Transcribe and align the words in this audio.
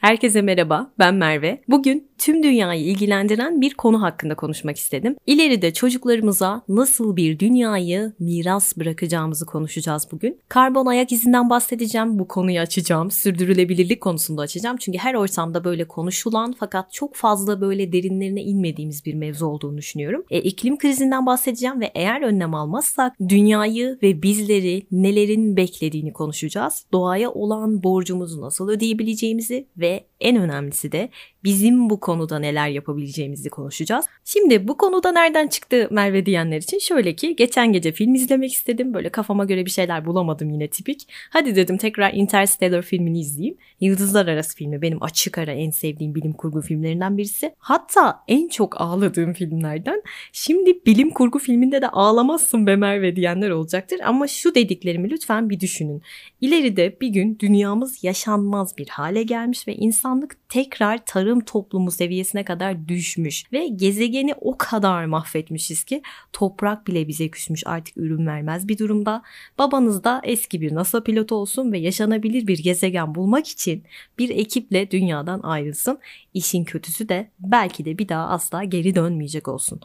Herkese 0.00 0.42
merhaba, 0.42 0.90
ben 0.98 1.14
Merve. 1.14 1.60
Bugün 1.68 2.08
tüm 2.18 2.42
dünyayı 2.42 2.84
ilgilendiren 2.84 3.60
bir 3.60 3.74
konu 3.74 4.02
hakkında 4.02 4.34
konuşmak 4.34 4.76
istedim. 4.76 5.16
İleride 5.26 5.72
çocuklarımıza 5.72 6.62
nasıl 6.68 7.16
bir 7.16 7.38
dünyayı 7.38 8.12
miras 8.18 8.76
bırakacağımızı 8.76 9.46
konuşacağız 9.46 10.08
bugün. 10.12 10.40
Karbon 10.48 10.86
ayak 10.86 11.12
izinden 11.12 11.50
bahsedeceğim, 11.50 12.18
bu 12.18 12.28
konuyu 12.28 12.60
açacağım. 12.60 13.10
Sürdürülebilirlik 13.10 14.00
konusunda 14.00 14.42
açacağım. 14.42 14.76
Çünkü 14.76 14.98
her 14.98 15.14
ortamda 15.14 15.64
böyle 15.64 15.88
konuşulan 15.88 16.54
fakat 16.60 16.92
çok 16.92 17.14
fazla 17.14 17.60
böyle 17.60 17.92
derinlerine 17.92 18.42
inmediğimiz 18.42 19.06
bir 19.06 19.14
mevzu 19.14 19.46
olduğunu 19.46 19.78
düşünüyorum. 19.78 20.24
E, 20.30 20.40
iklim 20.40 20.78
krizinden 20.78 21.26
bahsedeceğim 21.26 21.80
ve 21.80 21.90
eğer 21.94 22.22
önlem 22.22 22.54
almazsak 22.54 23.16
dünyayı 23.28 23.98
ve 24.02 24.22
bizleri 24.22 24.86
nelerin 24.90 25.56
beklediğini 25.56 26.12
konuşacağız. 26.12 26.86
Doğaya 26.92 27.30
olan 27.30 27.82
borcumuzu 27.82 28.40
nasıl 28.40 28.68
ödeyebileceğimizi 28.68 29.66
ve 29.76 29.89
en 30.20 30.36
önemlisi 30.36 30.92
de 30.92 31.08
bizim 31.44 31.90
bu 31.90 32.00
konuda 32.00 32.38
neler 32.38 32.68
yapabileceğimizi 32.68 33.50
konuşacağız. 33.50 34.06
Şimdi 34.24 34.68
bu 34.68 34.76
konuda 34.76 35.12
nereden 35.12 35.48
çıktı 35.48 35.88
Merve 35.90 36.26
diyenler 36.26 36.58
için 36.58 36.78
şöyle 36.78 37.16
ki 37.16 37.36
geçen 37.36 37.72
gece 37.72 37.92
film 37.92 38.14
izlemek 38.14 38.52
istedim. 38.52 38.94
Böyle 38.94 39.08
kafama 39.08 39.44
göre 39.44 39.64
bir 39.64 39.70
şeyler 39.70 40.04
bulamadım 40.04 40.50
yine 40.50 40.68
tipik. 40.68 41.08
Hadi 41.30 41.56
dedim 41.56 41.76
tekrar 41.76 42.12
Interstellar 42.12 42.82
filmini 42.82 43.20
izleyeyim. 43.20 43.56
Yıldızlar 43.80 44.26
Arası 44.26 44.56
filmi 44.56 44.82
benim 44.82 45.02
açık 45.02 45.38
ara 45.38 45.52
en 45.52 45.70
sevdiğim 45.70 46.14
bilim 46.14 46.32
kurgu 46.32 46.60
filmlerinden 46.60 47.18
birisi. 47.18 47.54
Hatta 47.58 48.24
en 48.28 48.48
çok 48.48 48.80
ağladığım 48.80 49.32
filmlerden. 49.32 50.02
Şimdi 50.32 50.80
bilim 50.86 51.10
kurgu 51.10 51.38
filminde 51.38 51.82
de 51.82 51.88
ağlamazsın 51.88 52.66
be 52.66 52.76
Merve 52.76 53.16
diyenler 53.16 53.50
olacaktır. 53.50 54.00
Ama 54.04 54.26
şu 54.26 54.54
dediklerimi 54.54 55.10
lütfen 55.10 55.50
bir 55.50 55.60
düşünün. 55.60 56.02
İleride 56.40 57.00
bir 57.00 57.08
gün 57.08 57.38
dünyamız 57.38 58.04
yaşanmaz 58.04 58.78
bir 58.78 58.88
hale 58.88 59.22
gelmiş 59.22 59.68
ve 59.68 59.74
insanlık 59.74 60.36
tekrar 60.48 61.04
tarım 61.06 61.29
toplumu 61.38 61.90
seviyesine 61.90 62.44
kadar 62.44 62.88
düşmüş 62.88 63.52
ve 63.52 63.68
gezegeni 63.68 64.34
o 64.40 64.58
kadar 64.58 65.04
mahvetmişiz 65.04 65.84
ki 65.84 66.02
toprak 66.32 66.86
bile 66.86 67.08
bize 67.08 67.28
küsmüş 67.28 67.62
artık 67.66 67.96
ürün 67.96 68.26
vermez 68.26 68.68
bir 68.68 68.78
durumda. 68.78 69.22
Babanız 69.58 70.04
da 70.04 70.20
eski 70.24 70.60
bir 70.60 70.74
NASA 70.74 71.02
pilotu 71.02 71.34
olsun 71.34 71.72
ve 71.72 71.78
yaşanabilir 71.78 72.46
bir 72.46 72.58
gezegen 72.58 73.14
bulmak 73.14 73.48
için 73.48 73.84
bir 74.18 74.30
ekiple 74.30 74.90
dünyadan 74.90 75.40
ayrılsın. 75.40 75.98
İşin 76.34 76.64
kötüsü 76.64 77.08
de 77.08 77.30
belki 77.38 77.84
de 77.84 77.98
bir 77.98 78.08
daha 78.08 78.28
asla 78.28 78.64
geri 78.64 78.94
dönmeyecek 78.94 79.48
olsun. 79.48 79.80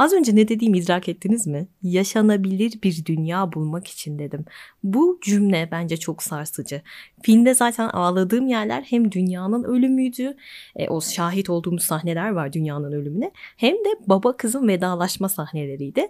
Az 0.00 0.12
önce 0.12 0.36
ne 0.36 0.48
dediğimi 0.48 0.78
idrak 0.78 1.08
ettiniz 1.08 1.46
mi? 1.46 1.68
Yaşanabilir 1.82 2.72
bir 2.82 3.04
dünya 3.04 3.52
bulmak 3.52 3.86
için 3.88 4.18
dedim. 4.18 4.44
Bu 4.82 5.18
cümle 5.22 5.68
bence 5.72 5.96
çok 5.96 6.22
sarsıcı. 6.22 6.82
Filmde 7.22 7.54
zaten 7.54 7.88
ağladığım 7.88 8.46
yerler 8.46 8.82
hem 8.82 9.12
dünyanın 9.12 9.64
ölümüydü, 9.64 10.36
e, 10.76 10.88
o 10.88 11.00
şahit 11.00 11.50
olduğumuz 11.50 11.82
sahneler 11.82 12.30
var 12.30 12.52
dünyanın 12.52 12.92
ölümüne, 12.92 13.30
hem 13.56 13.74
de 13.74 13.88
baba 14.06 14.36
kızın 14.36 14.68
vedalaşma 14.68 15.28
sahneleriydi. 15.28 16.06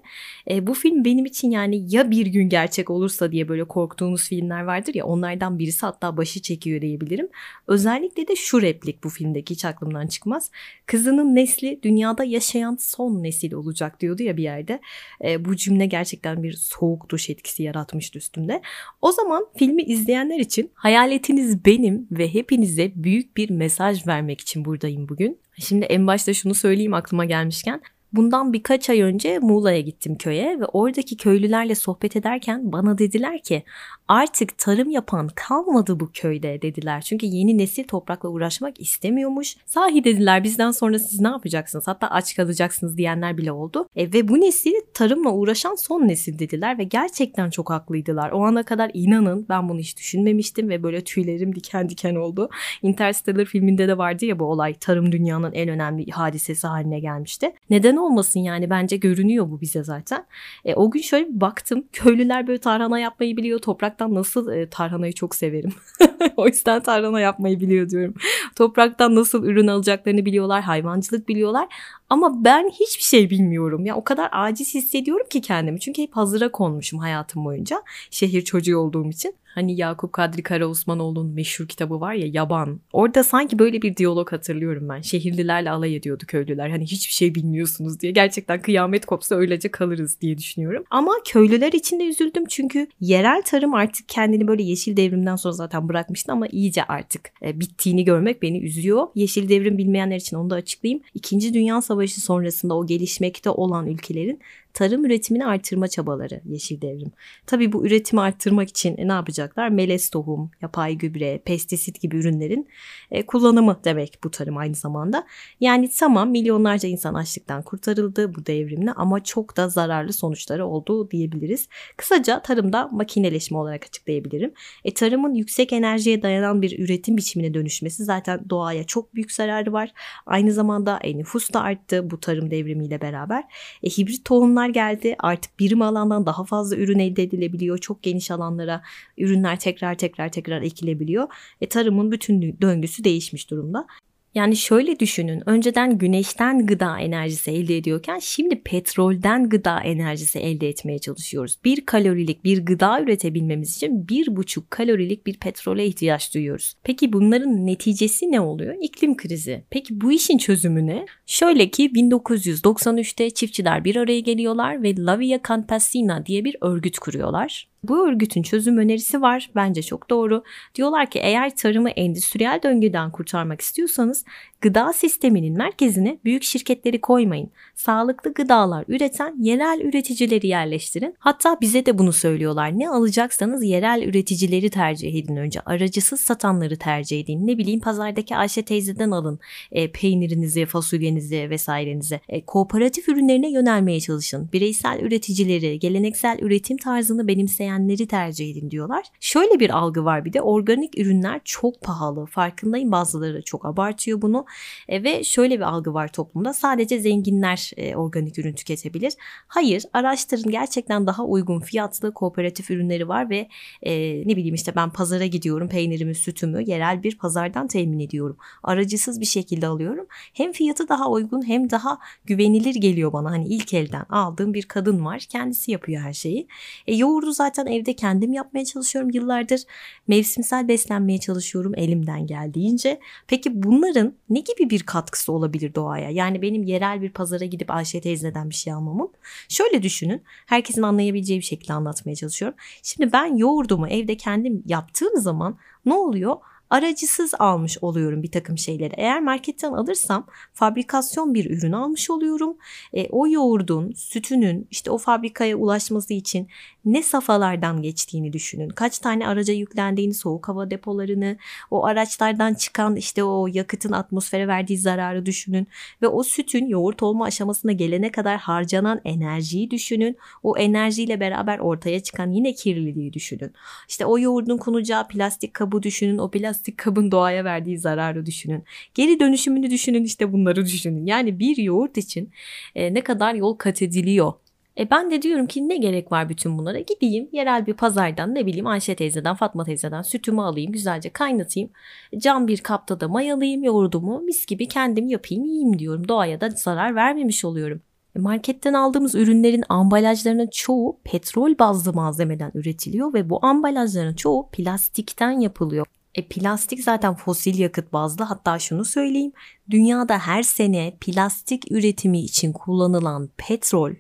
E, 0.51 0.67
bu 0.67 0.75
film 0.75 1.05
benim 1.05 1.25
için 1.25 1.51
yani 1.51 1.95
ya 1.95 2.11
bir 2.11 2.27
gün 2.27 2.49
gerçek 2.49 2.91
olursa 2.91 3.33
diye 3.33 3.49
böyle 3.49 3.65
korktuğumuz 3.65 4.29
filmler 4.29 4.63
vardır 4.63 4.95
ya 4.95 5.07
onlardan 5.07 5.59
birisi 5.59 5.87
hatta 5.87 6.17
başı 6.17 6.43
çekiyor 6.43 6.81
diyebilirim. 6.81 7.29
Özellikle 7.67 8.29
de 8.29 8.37
şu 8.37 8.63
replik 8.63 9.05
bu 9.05 9.09
filmdeki 9.09 9.55
hiç 9.55 9.65
aklımdan 9.65 10.07
çıkmaz. 10.07 10.51
Kızının 10.87 11.35
nesli 11.35 11.81
dünyada 11.83 12.25
yaşayan 12.25 12.77
son 12.81 13.23
nesil 13.23 13.53
olacak 13.53 13.80
diyordu 14.01 14.23
ya 14.23 14.37
bir 14.37 14.43
yerde. 14.43 14.81
E, 15.25 15.45
bu 15.45 15.57
cümle 15.57 15.87
gerçekten 15.87 16.43
bir 16.43 16.53
soğuk 16.53 17.09
duş 17.09 17.31
etkisi 17.31 17.63
yaratmıştı 17.63 18.19
üstümde. 18.19 18.63
O 19.03 19.13
zaman 19.13 19.47
filmi 19.57 19.83
izleyenler 19.83 20.39
için 20.39 20.71
hayaletiniz 20.75 21.65
benim 21.65 22.09
ve 22.11 22.35
hepinize 22.35 22.93
büyük 22.95 23.37
bir 23.37 23.51
mesaj 23.51 24.07
vermek 24.07 24.41
için 24.41 24.65
buradayım 24.65 25.09
bugün. 25.09 25.39
Şimdi 25.59 25.85
en 25.85 26.07
başta 26.07 26.35
şunu 26.35 26.55
söyleyeyim 26.55 26.95
aklıma 26.95 27.25
gelmişken. 27.25 27.81
Bundan 28.13 28.53
birkaç 28.53 28.91
ay 28.91 29.01
önce 29.01 29.39
Muğla'ya 29.39 29.81
gittim 29.81 30.15
köye 30.15 30.61
ve 30.61 30.67
oradaki 30.67 31.17
köylülerle 31.17 31.75
sohbet 31.75 32.17
ederken 32.17 32.73
bana 32.73 32.99
dediler 32.99 33.43
ki 33.43 33.63
artık 34.09 34.59
tarım 34.59 34.91
yapan 34.91 35.29
kalmadı 35.35 36.01
bu 36.01 36.11
köyde 36.15 36.63
dediler. 36.63 37.01
Çünkü 37.01 37.27
yeni 37.27 37.59
nesil 37.59 37.85
toprakla 37.85 38.29
uğraşmak 38.29 38.81
istemiyormuş. 38.81 39.57
Sahi 39.67 40.05
dediler 40.05 40.45
bizden 40.45 40.71
sonra 40.71 40.99
siz 40.99 41.21
ne 41.21 41.29
yapacaksınız 41.29 41.89
hatta 41.89 42.07
aç 42.07 42.37
kalacaksınız 42.37 42.97
diyenler 42.97 43.37
bile 43.37 43.53
oldu. 43.53 43.89
E, 43.97 44.13
ve 44.13 44.29
bu 44.29 44.41
nesil 44.41 44.73
tarımla 44.95 45.31
uğraşan 45.31 45.75
son 45.75 46.09
nesil 46.09 46.39
dediler 46.39 46.79
ve 46.79 46.85
gerçekten 46.85 47.51
çok 47.51 47.71
haklıydılar. 47.71 48.31
O 48.31 48.45
ana 48.45 48.63
kadar 48.63 48.91
inanın 48.95 49.47
ben 49.49 49.69
bunu 49.69 49.79
hiç 49.79 49.97
düşünmemiştim 49.97 50.69
ve 50.69 50.83
böyle 50.83 51.05
tüylerim 51.05 51.55
diken 51.55 51.89
diken 51.89 52.15
oldu. 52.15 52.49
Interstellar 52.83 53.45
filminde 53.45 53.89
de 53.89 53.99
vardı 53.99 54.25
ya 54.25 54.39
bu 54.39 54.45
olay 54.45 54.75
tarım 54.75 55.13
dünyanın 55.13 55.53
en 55.53 55.69
önemli 55.69 56.11
hadisesi 56.11 56.67
haline 56.67 57.01
gelmişti. 57.01 57.53
Neden 57.71 58.00
olmasın 58.01 58.41
yani 58.41 58.71
bence 58.71 58.97
görünüyor 58.97 59.51
bu 59.51 59.61
bize 59.61 59.85
zaten. 59.85 60.27
E, 60.65 60.75
o 60.75 60.91
gün 60.91 61.01
şöyle 61.01 61.29
bir 61.29 61.41
baktım 61.41 61.85
köylüler 61.93 62.47
böyle 62.47 62.59
tarhana 62.59 62.99
yapmayı 62.99 63.37
biliyor 63.37 63.59
topraktan 63.59 64.15
nasıl 64.15 64.53
e, 64.53 64.69
tarhanayı 64.69 65.13
çok 65.13 65.35
severim. 65.35 65.73
o 66.37 66.47
yüzden 66.47 66.83
tarhana 66.83 67.21
yapmayı 67.21 67.61
biliyor 67.61 67.91
diyorum. 67.91 68.15
Topraktan 68.57 69.15
nasıl 69.15 69.45
ürün 69.45 69.67
alacaklarını 69.67 70.25
biliyorlar 70.25 70.63
hayvancılık 70.63 71.29
biliyorlar 71.29 71.69
ama 72.11 72.45
ben 72.45 72.69
hiçbir 72.69 73.05
şey 73.05 73.31
bilmiyorum. 73.31 73.87
Ya 73.87 73.97
o 73.97 74.05
kadar 74.05 74.29
aciz 74.33 74.75
hissediyorum 74.75 75.27
ki 75.31 75.41
kendimi. 75.41 75.81
Çünkü 75.81 76.03
hep 76.03 76.17
hazıra 76.17 76.53
konmuşum 76.53 76.99
hayatım 76.99 77.45
boyunca. 77.45 77.83
Şehir 78.11 78.43
çocuğu 78.43 78.79
olduğum 78.79 79.11
için. 79.11 79.35
Hani 79.55 79.81
Yakup 79.81 80.13
Kadri 80.13 80.43
Karaosmanoğlu'nun 80.43 81.35
meşhur 81.35 81.69
kitabı 81.69 82.01
var 82.01 82.15
ya 82.15 82.27
Yaban. 82.33 82.81
Orada 82.93 83.25
sanki 83.25 83.59
böyle 83.59 83.83
bir 83.83 83.97
diyalog 83.97 84.33
hatırlıyorum 84.33 84.89
ben. 84.89 85.01
Şehirlilerle 85.01 85.71
alay 85.71 85.97
ediyordu 85.97 86.25
köylüler. 86.29 86.71
Hani 86.71 86.85
hiçbir 86.85 87.13
şey 87.13 87.35
bilmiyorsunuz 87.35 88.01
diye. 88.01 88.13
Gerçekten 88.13 88.63
kıyamet 88.63 89.07
kopsa 89.07 89.35
öylece 89.35 89.69
kalırız 89.71 90.21
diye 90.21 90.39
düşünüyorum. 90.39 90.85
Ama 90.91 91.13
köylüler 91.25 91.73
için 91.73 92.01
de 92.01 92.05
üzüldüm 92.05 92.45
çünkü 92.47 92.87
yerel 93.01 93.43
tarım 93.43 93.75
artık 93.75 94.09
kendini 94.09 94.49
böyle 94.49 94.63
yeşil 94.63 94.97
devrimden 94.97 95.37
sonra 95.37 95.53
zaten 95.53 95.89
bırakmıştı 95.89 96.33
ama 96.33 96.47
iyice 96.47 96.85
artık 96.85 97.33
e, 97.43 97.61
bittiğini 97.61 98.05
görmek 98.05 98.43
beni 98.43 98.59
üzüyor. 98.59 99.07
Yeşil 99.15 99.49
devrim 99.49 99.79
bilmeyenler 99.79 100.17
için 100.17 100.37
onu 100.37 100.51
da 100.51 100.55
açıklayayım. 100.55 101.03
İkinci 101.15 101.55
Dünya 101.55 101.83
Savaşı 101.83 102.21
sonrasında 102.21 102.75
o 102.75 102.87
gelişmekte 102.87 103.51
olan 103.51 103.87
ülkelerin 103.87 104.41
tarım 104.75 105.05
üretimini 105.05 105.47
artırma 105.47 105.89
çabaları 105.89 106.41
yeşil 106.45 106.81
devrim. 106.81 107.13
Tabi 107.47 107.73
bu 107.73 107.87
üretimi 107.87 108.21
arttırmak 108.21 108.69
için 108.69 108.97
e, 108.99 109.09
ne 109.09 109.13
yapacaklar? 109.13 109.69
Melez 109.69 110.11
tohum, 110.11 110.51
yapay 110.63 110.95
gübre, 110.95 111.39
pestisit 111.45 112.01
gibi 112.01 112.17
ürünlerin 112.17 112.69
e, 113.11 113.27
kullanımı 113.27 113.81
demek 113.85 114.19
bu 114.25 114.31
tarım 114.31 114.57
aynı 114.57 114.75
zamanda. 114.75 115.27
Yani 115.61 115.91
tamam 115.99 116.31
milyonlarca 116.31 116.89
insan 116.89 117.15
açlıktan 117.15 117.63
kurtarıldı 117.63 118.35
bu 118.35 118.47
devrimle 118.47 118.93
ama 118.93 119.25
çok 119.25 119.57
da 119.57 119.69
zararlı 119.69 120.13
sonuçları 120.13 120.67
oldu 120.67 121.11
diyebiliriz. 121.11 121.69
Kısaca 121.97 122.43
tarımda 122.43 122.89
makineleşme 122.93 123.59
olarak 123.59 123.85
açıklayabilirim. 123.85 124.53
E, 124.85 124.95
tarımın 124.95 125.35
yüksek 125.35 125.73
enerjiye 125.73 126.23
dayanan 126.23 126.63
bir 126.63 126.79
üretim 126.79 127.17
biçimine 127.17 127.55
dönüşmesi 127.55 128.05
zaten 128.05 128.41
doğaya 128.51 128.85
çok 128.85 129.15
büyük 129.15 129.33
zararı 129.33 129.73
var. 129.73 129.93
Aynı 130.27 130.53
zamanda 130.53 130.99
e, 131.03 131.19
nüfus 131.19 131.53
da 131.53 131.61
arttı 131.61 132.11
bu 132.11 132.21
tarım 132.21 132.51
devrimiyle 132.51 133.01
beraber. 133.01 133.45
E, 133.83 133.89
hibrit 133.89 134.25
tohumlar 134.25 134.60
ürünler 134.61 134.69
geldi. 134.69 135.17
Artık 135.19 135.59
birim 135.59 135.83
alandan 135.83 136.27
daha 136.27 136.45
fazla 136.45 136.77
ürün 136.77 136.99
elde 136.99 137.23
edilebiliyor. 137.23 137.79
Çok 137.79 138.03
geniş 138.03 138.31
alanlara 138.31 138.83
ürünler 139.19 139.59
tekrar 139.61 139.95
tekrar 139.99 140.29
tekrar 140.33 140.63
ekilebiliyor. 140.63 141.29
E, 141.61 141.69
tarımın 141.69 142.13
bütün 142.13 142.57
döngüsü 142.61 143.05
değişmiş 143.05 143.51
durumda. 143.51 143.87
Yani 144.35 144.57
şöyle 144.57 145.01
düşünün. 145.01 145.43
Önceden 145.47 145.99
güneşten 145.99 146.67
gıda 146.67 146.99
enerjisi 146.99 147.51
elde 147.51 147.77
ediyorken 147.77 148.19
şimdi 148.19 148.63
petrolden 148.63 149.49
gıda 149.49 149.81
enerjisi 149.81 150.39
elde 150.39 150.69
etmeye 150.69 150.99
çalışıyoruz. 150.99 151.59
Bir 151.65 151.87
kalorilik 151.87 152.45
bir 152.45 152.67
gıda 152.67 153.01
üretebilmemiz 153.01 153.77
için 153.77 154.09
bir 154.09 154.37
buçuk 154.37 154.71
kalorilik 154.71 155.27
bir 155.27 155.39
petrole 155.39 155.87
ihtiyaç 155.87 156.35
duyuyoruz. 156.35 156.75
Peki 156.85 157.13
bunların 157.13 157.67
neticesi 157.67 158.33
ne 158.33 158.41
oluyor? 158.41 158.75
İklim 158.83 159.17
krizi. 159.17 159.65
Peki 159.71 160.01
bu 160.01 160.13
işin 160.13 160.39
çözümü 160.39 160.87
ne? 160.87 161.07
Şöyle 161.27 161.71
ki 161.71 161.91
1993'te 161.95 163.31
çiftçiler 163.31 163.85
bir 163.85 163.97
araya 163.97 164.21
geliyorlar 164.21 164.83
ve 164.83 164.97
La 164.97 165.19
Via 165.19 165.41
Campesina 165.49 166.27
diye 166.27 166.45
bir 166.45 166.57
örgüt 166.61 166.99
kuruyorlar. 166.99 167.71
Bu 167.83 168.09
örgütün 168.09 168.43
çözüm 168.43 168.79
önerisi 168.79 169.23
var. 169.23 169.51
Bence 169.55 169.83
çok 169.83 170.11
doğru. 170.11 170.45
Diyorlar 170.75 171.11
ki 171.11 171.19
eğer 171.19 171.57
tarımı 171.57 171.91
endüstriyel 171.91 172.61
döngüden 172.63 173.11
kurtarmak 173.11 173.61
istiyorsanız 173.61 174.25
Gıda 174.61 174.93
sisteminin 174.93 175.57
merkezine 175.57 176.19
büyük 176.25 176.43
şirketleri 176.43 177.01
koymayın. 177.01 177.51
Sağlıklı 177.75 178.35
gıdalar 178.35 178.85
üreten 178.89 179.35
yerel 179.39 179.81
üreticileri 179.81 180.47
yerleştirin. 180.47 181.15
Hatta 181.19 181.57
bize 181.61 181.87
de 181.87 181.99
bunu 181.99 182.13
söylüyorlar. 182.13 182.79
Ne 182.79 182.89
alacaksanız 182.89 183.65
yerel 183.65 184.03
üreticileri 184.03 184.71
tercih 184.71 185.15
edin 185.15 185.37
önce. 185.37 185.61
Aracısız 185.61 186.21
satanları 186.21 186.77
tercih 186.77 187.21
edin. 187.21 187.47
Ne 187.47 187.59
bileyim 187.59 187.81
pazardaki 187.81 188.37
Ayşe 188.37 188.63
teyzeden 188.63 189.11
alın 189.11 189.39
e, 189.73 189.93
peynirinizi, 189.93 190.67
fasulyenizi 190.67 191.51
vesairenizi. 191.51 192.21
E, 192.29 192.45
kooperatif 192.45 193.09
ürünlerine 193.09 193.53
yönelmeye 193.53 194.01
çalışın. 194.01 194.49
Bireysel 194.53 195.01
üreticileri, 195.01 195.79
geleneksel 195.79 196.39
üretim 196.41 196.77
tarzını 196.77 197.29
benimseyenleri 197.29 198.07
tercih 198.07 198.51
edin 198.51 198.71
diyorlar. 198.71 199.07
Şöyle 199.21 199.61
bir 199.61 199.71
algı 199.71 200.05
var 200.05 200.25
bir 200.25 200.33
de 200.33 200.43
organik 200.43 200.99
ürünler 200.99 201.41
çok 201.45 201.81
pahalı. 201.81 202.27
Farkındayım 202.27 202.93
bazıları 202.93 203.43
çok 203.43 203.67
abartıyor 203.67 204.23
bunu. 204.23 204.47
E, 204.89 205.05
ve 205.05 205.25
şöyle 205.25 205.57
bir 205.57 205.65
algı 205.65 205.95
var 205.95 206.09
toplumda. 206.09 206.53
Sadece 206.53 206.99
zenginler 207.01 207.71
e, 207.77 207.97
organik 207.97 208.39
ürün 208.39 208.55
tüketebilir. 208.55 209.13
Hayır 209.49 209.85
araştırın 209.93 210.51
gerçekten 210.51 211.07
daha 211.07 211.25
uygun 211.25 211.61
fiyatlı 211.61 212.15
kooperatif 212.15 212.71
ürünleri 212.71 213.09
var 213.09 213.31
ve 213.31 213.49
e, 213.83 213.93
ne 214.29 214.37
bileyim 214.37 214.55
işte 214.55 214.75
ben 214.77 214.91
pazara 214.91 215.27
gidiyorum 215.27 215.69
peynirimi 215.69 216.15
sütümü 216.15 216.63
yerel 216.63 217.03
bir 217.03 217.19
pazardan 217.19 217.69
temin 217.69 217.99
ediyorum. 217.99 218.37
Aracısız 218.63 219.21
bir 219.21 219.27
şekilde 219.27 219.67
alıyorum. 219.67 220.07
Hem 220.35 220.53
fiyatı 220.53 220.89
daha 220.89 221.11
uygun 221.11 221.49
hem 221.49 221.71
daha 221.71 221.99
güvenilir 222.25 222.75
geliyor 222.75 223.13
bana. 223.13 223.31
Hani 223.31 223.49
ilk 223.49 223.75
elden 223.75 224.05
aldığım 224.11 224.55
bir 224.55 224.63
kadın 224.63 225.05
var. 225.05 225.19
Kendisi 225.19 225.71
yapıyor 225.71 226.03
her 226.03 226.13
şeyi. 226.13 226.47
E, 226.87 226.95
yoğurdu 226.95 227.33
zaten 227.33 227.67
evde 227.67 227.93
kendim 227.93 228.33
yapmaya 228.33 228.65
çalışıyorum 228.65 229.11
yıllardır. 229.11 229.61
Mevsimsel 230.09 230.69
beslenmeye 230.69 231.21
çalışıyorum 231.21 231.73
elimden 231.77 232.27
geldiğince. 232.27 233.01
Peki 233.27 233.63
bunların 233.63 234.15
ne 234.31 234.40
gibi 234.41 234.71
bir 234.71 234.83
katkısı 234.83 235.33
olabilir 235.33 235.75
doğaya? 235.75 236.11
Yani 236.11 236.43
benim 236.43 236.63
yerel 236.63 237.03
bir 237.03 237.11
pazara 237.11 237.45
gidip 237.45 237.71
Ayşe 237.71 238.01
teyzeden 238.01 238.51
bir 238.51 238.55
şey 238.55 238.73
almamın. 238.73 239.13
Şöyle 239.49 239.83
düşünün. 239.83 240.23
Herkesin 240.47 240.83
anlayabileceği 240.83 241.41
bir 241.41 241.45
şekilde 241.45 241.73
anlatmaya 241.73 242.15
çalışıyorum. 242.15 242.59
Şimdi 242.83 243.13
ben 243.13 243.37
yoğurdumu 243.37 243.89
evde 243.89 244.17
kendim 244.17 244.63
yaptığım 244.67 245.17
zaman 245.17 245.59
ne 245.87 245.95
oluyor? 245.95 246.37
Aracısız 246.71 247.35
almış 247.39 247.79
oluyorum 247.83 248.23
bir 248.23 248.31
takım 248.31 248.59
şeyleri. 248.59 248.95
Eğer 248.97 249.21
marketten 249.21 249.73
alırsam 249.73 250.27
fabrikasyon 250.53 251.35
bir 251.35 251.51
ürün 251.51 251.73
almış 251.73 252.11
oluyorum. 252.11 252.57
E, 252.93 253.09
o 253.11 253.29
yoğurdun, 253.29 253.93
sütünün 253.93 254.67
işte 254.71 254.91
o 254.91 254.99
fabrikaya 254.99 255.57
ulaşması 255.57 256.15
için 256.15 256.49
ne 256.85 257.03
safhalardan 257.03 257.83
geçtiğini 257.83 258.33
düşünün. 258.33 258.69
Kaç 258.69 258.99
tane 258.99 259.29
araca 259.29 259.55
yüklendiğini, 259.55 260.15
soğuk 260.15 260.49
hava 260.49 260.71
depolarını, 260.71 261.37
o 261.71 261.85
araçlardan 261.85 262.55
çıkan 262.55 262.97
işte 262.97 263.25
o 263.25 263.47
yakıtın 263.47 263.93
atmosfere 263.93 264.49
verdiği 264.49 264.79
zararı 264.79 265.27
düşünün. 265.27 265.67
Ve 266.03 266.09
o 266.09 266.23
sütün 266.23 266.67
yoğurt 266.67 267.03
olma 267.03 267.25
aşamasına 267.25 267.73
gelene 267.73 268.13
kadar 268.13 268.39
harcanan 268.39 269.01
enerjiyi 269.05 269.71
düşünün. 269.71 270.17
O 270.43 270.59
enerjiyle 270.59 271.21
beraber 271.21 271.59
ortaya 271.59 272.01
çıkan 272.03 272.31
yine 272.31 272.55
kirliliği 272.55 273.13
düşünün. 273.13 273.53
İşte 273.89 274.07
o 274.07 274.19
yoğurdun 274.19 274.59
konacağı 274.59 275.09
plastik 275.09 275.55
kabı 275.55 275.83
düşünün. 275.83 276.19
O 276.19 276.31
plastik 276.31 276.60
kabın 276.77 277.11
doğaya 277.11 277.45
verdiği 277.45 277.79
zararı 277.79 278.27
düşünün. 278.27 278.65
Geri 278.95 279.21
dönüşümünü 279.21 279.71
düşünün 279.71 280.05
işte 280.05 280.33
bunları 280.33 280.65
düşünün. 280.67 281.07
Yani 281.07 281.39
bir 281.39 281.57
yoğurt 281.57 281.97
için 281.97 282.31
e, 282.75 282.95
ne 282.95 283.01
kadar 283.01 283.35
yol 283.35 283.57
kat 283.57 283.83
ediliyor 283.83 284.33
e 284.79 284.91
ben 284.91 285.11
de 285.11 285.23
diyorum 285.23 285.47
ki 285.47 285.69
ne 285.69 285.77
gerek 285.77 286.13
var 286.13 286.29
bütün 286.29 286.59
bunlara? 286.59 286.81
Gideyim 286.81 287.29
yerel 287.33 287.67
bir 287.67 287.75
pazardan 287.75 288.35
ne 288.35 288.47
bileyim 288.47 288.67
Ayşe 288.67 288.95
teyzeden 288.95 289.35
Fatma 289.35 289.65
teyzeden 289.65 290.03
sütümü 290.03 290.41
alayım 290.41 290.73
güzelce 290.73 291.11
kaynatayım. 291.11 291.71
Cam 292.19 292.49
bir 292.49 292.59
kapta 292.59 293.01
da 293.01 293.09
mayalayayım 293.09 293.65
yoğurdumu 293.65 294.21
mis 294.21 294.47
gibi 294.47 294.69
kendim 294.69 295.09
yapayım 295.09 295.45
yiyeyim 295.45 295.79
diyorum. 295.79 296.09
Doğaya 296.09 296.41
da 296.41 296.51
zarar 296.51 296.95
vermemiş 296.95 297.45
oluyorum. 297.45 297.83
E 298.17 298.19
marketten 298.19 298.73
aldığımız 298.73 299.15
ürünlerin 299.15 299.65
ambalajlarının 299.69 300.49
çoğu 300.53 301.01
petrol 301.05 301.59
bazlı 301.59 301.93
malzemeden 301.93 302.51
üretiliyor 302.55 303.15
ve 303.15 303.31
bu 303.31 303.47
ambalajların 303.47 304.15
çoğu 304.15 304.51
plastikten 304.51 305.41
yapılıyor. 305.41 305.87
E 306.15 306.29
plastik 306.29 306.85
zaten 306.85 307.15
fosil 307.15 307.59
yakıt 307.59 307.93
bazlı 307.93 308.25
hatta 308.25 308.59
şunu 308.59 308.85
söyleyeyim. 308.85 309.33
Dünyada 309.71 310.19
her 310.19 310.43
sene 310.43 310.97
plastik 311.01 311.73
üretimi 311.73 312.21
için 312.21 312.53
kullanılan 312.53 313.31
petrol 313.37 313.93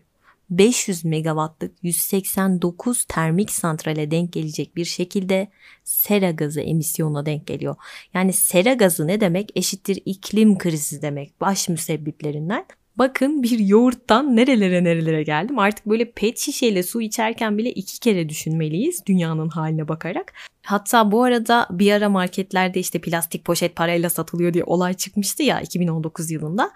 500 0.51 1.05
megawattlık 1.05 1.73
189 1.83 3.05
termik 3.05 3.51
santrale 3.51 4.11
denk 4.11 4.33
gelecek 4.33 4.77
bir 4.77 4.85
şekilde 4.85 5.49
sera 5.85 6.31
gazı 6.31 6.61
emisyonuna 6.61 7.27
denk 7.27 7.47
geliyor. 7.47 7.77
Yani 8.15 8.33
sera 8.33 8.75
gazı 8.75 9.07
ne 9.07 9.21
demek? 9.21 9.51
Eşittir 9.57 10.03
iklim 10.05 10.59
krizi 10.59 11.03
demek 11.03 11.41
baş 11.41 11.69
müsebbiplerinden. 11.69 12.67
Bakın 13.00 13.43
bir 13.43 13.58
yoğurttan 13.58 14.37
nerelere 14.37 14.85
nerelere 14.85 15.23
geldim. 15.23 15.58
Artık 15.58 15.87
böyle 15.87 16.11
pet 16.11 16.38
şişeyle 16.38 16.82
su 16.82 17.00
içerken 17.00 17.58
bile 17.58 17.70
iki 17.70 18.00
kere 18.00 18.29
düşünmeliyiz 18.29 19.06
dünyanın 19.06 19.49
haline 19.49 19.88
bakarak. 19.88 20.32
Hatta 20.62 21.12
bu 21.12 21.23
arada 21.23 21.67
bir 21.70 21.93
ara 21.93 22.08
marketlerde 22.08 22.81
işte 22.81 23.00
plastik 23.00 23.44
poşet 23.44 23.76
parayla 23.76 24.11
satılıyor 24.11 24.55
diye 24.55 24.64
olay 24.64 24.94
çıkmıştı 24.94 25.43
ya 25.43 25.61
2019 25.61 26.31
yılında. 26.31 26.70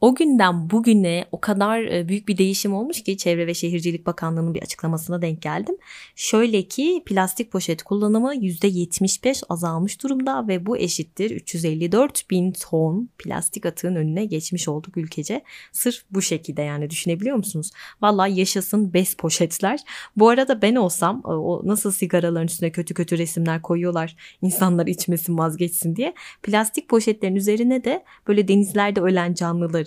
O 0.00 0.14
günden 0.14 0.70
bugüne 0.70 1.24
o 1.32 1.40
kadar 1.40 1.82
e, 1.82 2.08
büyük 2.08 2.28
bir 2.28 2.38
değişim 2.38 2.74
olmuş 2.74 3.02
ki 3.02 3.16
Çevre 3.16 3.46
ve 3.46 3.54
Şehircilik 3.54 4.06
Bakanlığı'nın 4.06 4.54
bir 4.54 4.62
açıklamasına 4.62 5.22
denk 5.22 5.42
geldim. 5.42 5.76
Şöyle 6.16 6.62
ki 6.62 7.02
plastik 7.06 7.52
poşet 7.52 7.82
kullanımı 7.82 8.34
%75 8.34 9.42
azalmış 9.48 10.02
durumda 10.02 10.48
ve 10.48 10.66
bu 10.66 10.76
eşittir 10.76 11.30
354 11.30 12.30
bin 12.30 12.52
ton 12.52 13.08
plastik 13.18 13.66
atığın 13.66 13.94
önüne 13.94 14.24
geçmiş 14.24 14.68
olduk 14.68 14.96
ülkece. 14.96 15.42
Sırf 15.72 16.04
bu 16.10 16.22
şekilde 16.22 16.62
yani 16.62 16.90
düşünebiliyor 16.90 17.36
musunuz? 17.36 17.70
Valla 18.02 18.26
yaşasın 18.26 18.94
bez 18.94 19.14
poşetler. 19.14 19.80
Bu 20.16 20.28
arada 20.28 20.62
ben 20.62 20.74
olsam 20.74 21.22
e, 21.24 21.28
o 21.28 21.62
nasıl 21.64 21.92
sigaraların 21.92 22.46
üstüne 22.46 22.70
kötü 22.70 22.94
kötü 22.94 23.18
resimler 23.18 23.62
koyuyorlar 23.62 24.16
insanlar 24.42 24.86
içmesin 24.86 25.38
vazgeçsin 25.38 25.96
diye. 25.96 26.14
Plastik 26.42 26.88
poşetlerin 26.88 27.36
üzerine 27.36 27.84
de 27.84 28.04
böyle 28.28 28.48
denizlerde 28.48 29.00
ölen 29.00 29.34
canlıları 29.34 29.85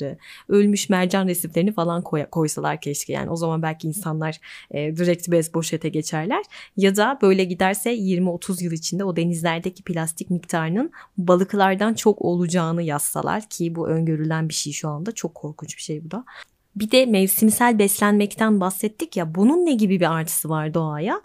ölmüş 0.49 0.89
mercan 0.89 1.27
resimlerini 1.27 1.71
falan 1.71 2.01
koy, 2.01 2.25
koysalar 2.25 2.81
keşke. 2.81 3.13
Yani 3.13 3.29
o 3.29 3.35
zaman 3.35 3.61
belki 3.61 3.87
insanlar 3.87 4.39
e, 4.71 4.95
direkt 4.95 5.31
bez 5.31 5.51
poşete 5.51 5.89
geçerler. 5.89 6.43
Ya 6.77 6.95
da 6.95 7.19
böyle 7.21 7.43
giderse 7.43 7.95
20-30 7.95 8.63
yıl 8.63 8.71
içinde 8.71 9.03
o 9.03 9.15
denizlerdeki 9.15 9.83
plastik 9.83 10.29
miktarının 10.29 10.91
balıklardan 11.17 11.93
çok 11.93 12.21
olacağını 12.21 12.83
yazsalar 12.83 13.49
ki 13.49 13.75
bu 13.75 13.87
öngörülen 13.87 14.49
bir 14.49 14.53
şey 14.53 14.73
şu 14.73 14.89
anda. 14.89 15.11
Çok 15.11 15.35
korkunç 15.35 15.77
bir 15.77 15.81
şey 15.81 16.03
bu 16.05 16.11
da. 16.11 16.25
Bir 16.75 16.91
de 16.91 17.05
mevsimsel 17.05 17.79
beslenmekten 17.79 18.59
bahsettik 18.59 19.17
ya 19.17 19.35
bunun 19.35 19.65
ne 19.65 19.73
gibi 19.73 19.99
bir 19.99 20.13
artısı 20.13 20.49
var 20.49 20.73
doğaya? 20.73 21.21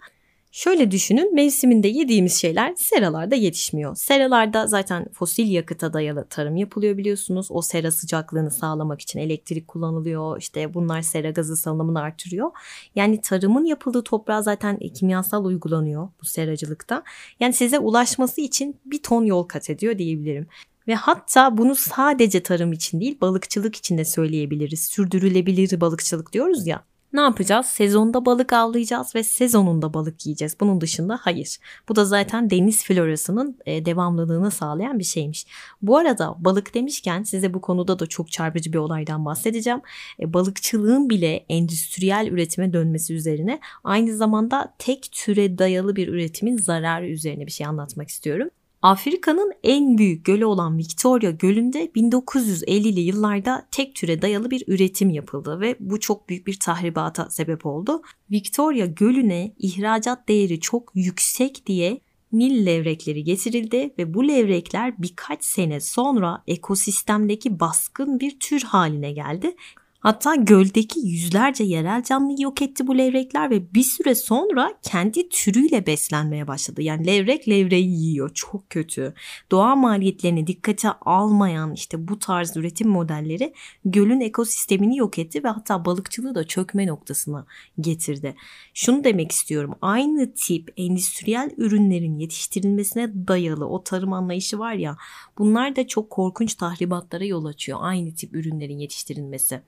Şöyle 0.55 0.91
düşünün 0.91 1.35
mevsiminde 1.35 1.87
yediğimiz 1.87 2.41
şeyler 2.41 2.75
seralarda 2.75 3.35
yetişmiyor. 3.35 3.95
Seralarda 3.95 4.67
zaten 4.67 5.05
fosil 5.13 5.51
yakıta 5.51 5.93
dayalı 5.93 6.27
tarım 6.29 6.55
yapılıyor 6.55 6.97
biliyorsunuz. 6.97 7.47
O 7.49 7.61
sera 7.61 7.91
sıcaklığını 7.91 8.51
sağlamak 8.51 9.01
için 9.01 9.19
elektrik 9.19 9.67
kullanılıyor. 9.67 10.37
İşte 10.37 10.73
bunlar 10.73 11.01
sera 11.01 11.29
gazı 11.29 11.57
salınımını 11.57 12.01
artırıyor. 12.01 12.51
Yani 12.95 13.21
tarımın 13.21 13.65
yapıldığı 13.65 14.03
toprağa 14.03 14.41
zaten 14.41 14.79
kimyasal 14.79 15.45
uygulanıyor 15.45 16.09
bu 16.21 16.25
seracılıkta. 16.25 17.03
Yani 17.39 17.53
size 17.53 17.79
ulaşması 17.79 18.41
için 18.41 18.79
bir 18.85 19.03
ton 19.03 19.25
yol 19.25 19.43
kat 19.43 19.69
ediyor 19.69 19.97
diyebilirim. 19.97 20.47
Ve 20.87 20.95
hatta 20.95 21.57
bunu 21.57 21.75
sadece 21.75 22.43
tarım 22.43 22.73
için 22.73 23.01
değil 23.01 23.21
balıkçılık 23.21 23.75
için 23.75 23.97
de 23.97 24.05
söyleyebiliriz. 24.05 24.83
Sürdürülebilir 24.83 25.81
balıkçılık 25.81 26.33
diyoruz 26.33 26.67
ya. 26.67 26.94
Ne 27.15 27.21
yapacağız? 27.21 27.65
Sezonda 27.65 28.25
balık 28.25 28.53
avlayacağız 28.53 29.15
ve 29.15 29.23
sezonunda 29.23 29.93
balık 29.93 30.25
yiyeceğiz. 30.25 30.59
Bunun 30.59 30.81
dışında 30.81 31.19
hayır. 31.21 31.57
Bu 31.89 31.95
da 31.95 32.05
zaten 32.05 32.49
deniz 32.49 32.83
florasının 32.83 33.57
e, 33.65 33.85
devamlılığını 33.85 34.51
sağlayan 34.51 34.99
bir 34.99 35.03
şeymiş. 35.03 35.45
Bu 35.81 35.97
arada 35.97 36.35
balık 36.39 36.73
demişken 36.73 37.23
size 37.23 37.53
bu 37.53 37.61
konuda 37.61 37.99
da 37.99 38.07
çok 38.07 38.31
çarpıcı 38.31 38.73
bir 38.73 38.77
olaydan 38.77 39.25
bahsedeceğim. 39.25 39.81
E, 40.19 40.33
balıkçılığın 40.33 41.09
bile 41.09 41.45
endüstriyel 41.49 42.27
üretime 42.31 42.73
dönmesi 42.73 43.13
üzerine 43.13 43.59
aynı 43.83 44.17
zamanda 44.17 44.73
tek 44.79 45.09
türe 45.11 45.57
dayalı 45.57 45.95
bir 45.95 46.07
üretimin 46.07 46.57
zararı 46.57 47.07
üzerine 47.07 47.45
bir 47.45 47.51
şey 47.51 47.67
anlatmak 47.67 48.09
istiyorum. 48.09 48.49
Afrika'nın 48.85 49.53
en 49.63 49.97
büyük 49.97 50.25
gölü 50.25 50.45
olan 50.45 50.77
Victoria 50.77 51.31
Gölü'nde 51.31 51.85
1950'li 51.85 52.99
yıllarda 52.99 53.67
tek 53.71 53.95
türe 53.95 54.21
dayalı 54.21 54.51
bir 54.51 54.63
üretim 54.67 55.09
yapıldı 55.09 55.59
ve 55.59 55.75
bu 55.79 55.99
çok 55.99 56.29
büyük 56.29 56.47
bir 56.47 56.59
tahribata 56.59 57.29
sebep 57.29 57.65
oldu. 57.65 58.01
Victoria 58.31 58.85
Gölü'ne 58.85 59.53
ihracat 59.59 60.27
değeri 60.27 60.59
çok 60.59 60.91
yüksek 60.95 61.67
diye 61.67 61.99
Nil 62.31 62.65
levrekleri 62.65 63.23
getirildi 63.23 63.93
ve 63.97 64.13
bu 64.13 64.27
levrekler 64.27 64.93
birkaç 64.97 65.43
sene 65.43 65.79
sonra 65.79 66.43
ekosistemdeki 66.47 67.59
baskın 67.59 68.19
bir 68.19 68.39
tür 68.39 68.61
haline 68.61 69.11
geldi. 69.11 69.55
Hatta 70.05 70.35
göldeki 70.35 70.99
yüzlerce 70.99 71.63
yerel 71.63 72.03
canlıyı 72.03 72.41
yok 72.41 72.61
etti 72.61 72.87
bu 72.87 72.97
levrekler 72.97 73.49
ve 73.49 73.73
bir 73.73 73.83
süre 73.83 74.15
sonra 74.15 74.73
kendi 74.81 75.29
türüyle 75.29 75.85
beslenmeye 75.85 76.47
başladı. 76.47 76.81
Yani 76.81 77.07
levrek 77.07 77.49
levreyi 77.49 78.01
yiyor. 78.01 78.31
Çok 78.33 78.69
kötü. 78.69 79.13
Doğa 79.51 79.75
maliyetlerini 79.75 80.47
dikkate 80.47 80.89
almayan 80.91 81.73
işte 81.73 82.07
bu 82.07 82.19
tarz 82.19 82.57
üretim 82.57 82.89
modelleri 82.89 83.53
gölün 83.85 84.21
ekosistemini 84.21 84.97
yok 84.97 85.19
etti 85.19 85.43
ve 85.43 85.47
hatta 85.47 85.85
balıkçılığı 85.85 86.35
da 86.35 86.47
çökme 86.47 86.87
noktasına 86.87 87.45
getirdi. 87.79 88.35
Şunu 88.73 89.03
demek 89.03 89.31
istiyorum. 89.31 89.75
Aynı 89.81 90.33
tip 90.33 90.73
endüstriyel 90.77 91.51
ürünlerin 91.57 92.19
yetiştirilmesine 92.19 93.27
dayalı 93.27 93.67
o 93.67 93.83
tarım 93.83 94.13
anlayışı 94.13 94.59
var 94.59 94.73
ya 94.73 94.97
bunlar 95.37 95.75
da 95.75 95.87
çok 95.87 96.09
korkunç 96.09 96.55
tahribatlara 96.55 97.25
yol 97.25 97.45
açıyor. 97.45 97.79
Aynı 97.81 98.15
tip 98.15 98.35
ürünlerin 98.35 98.77
yetiştirilmesi. 98.77 99.61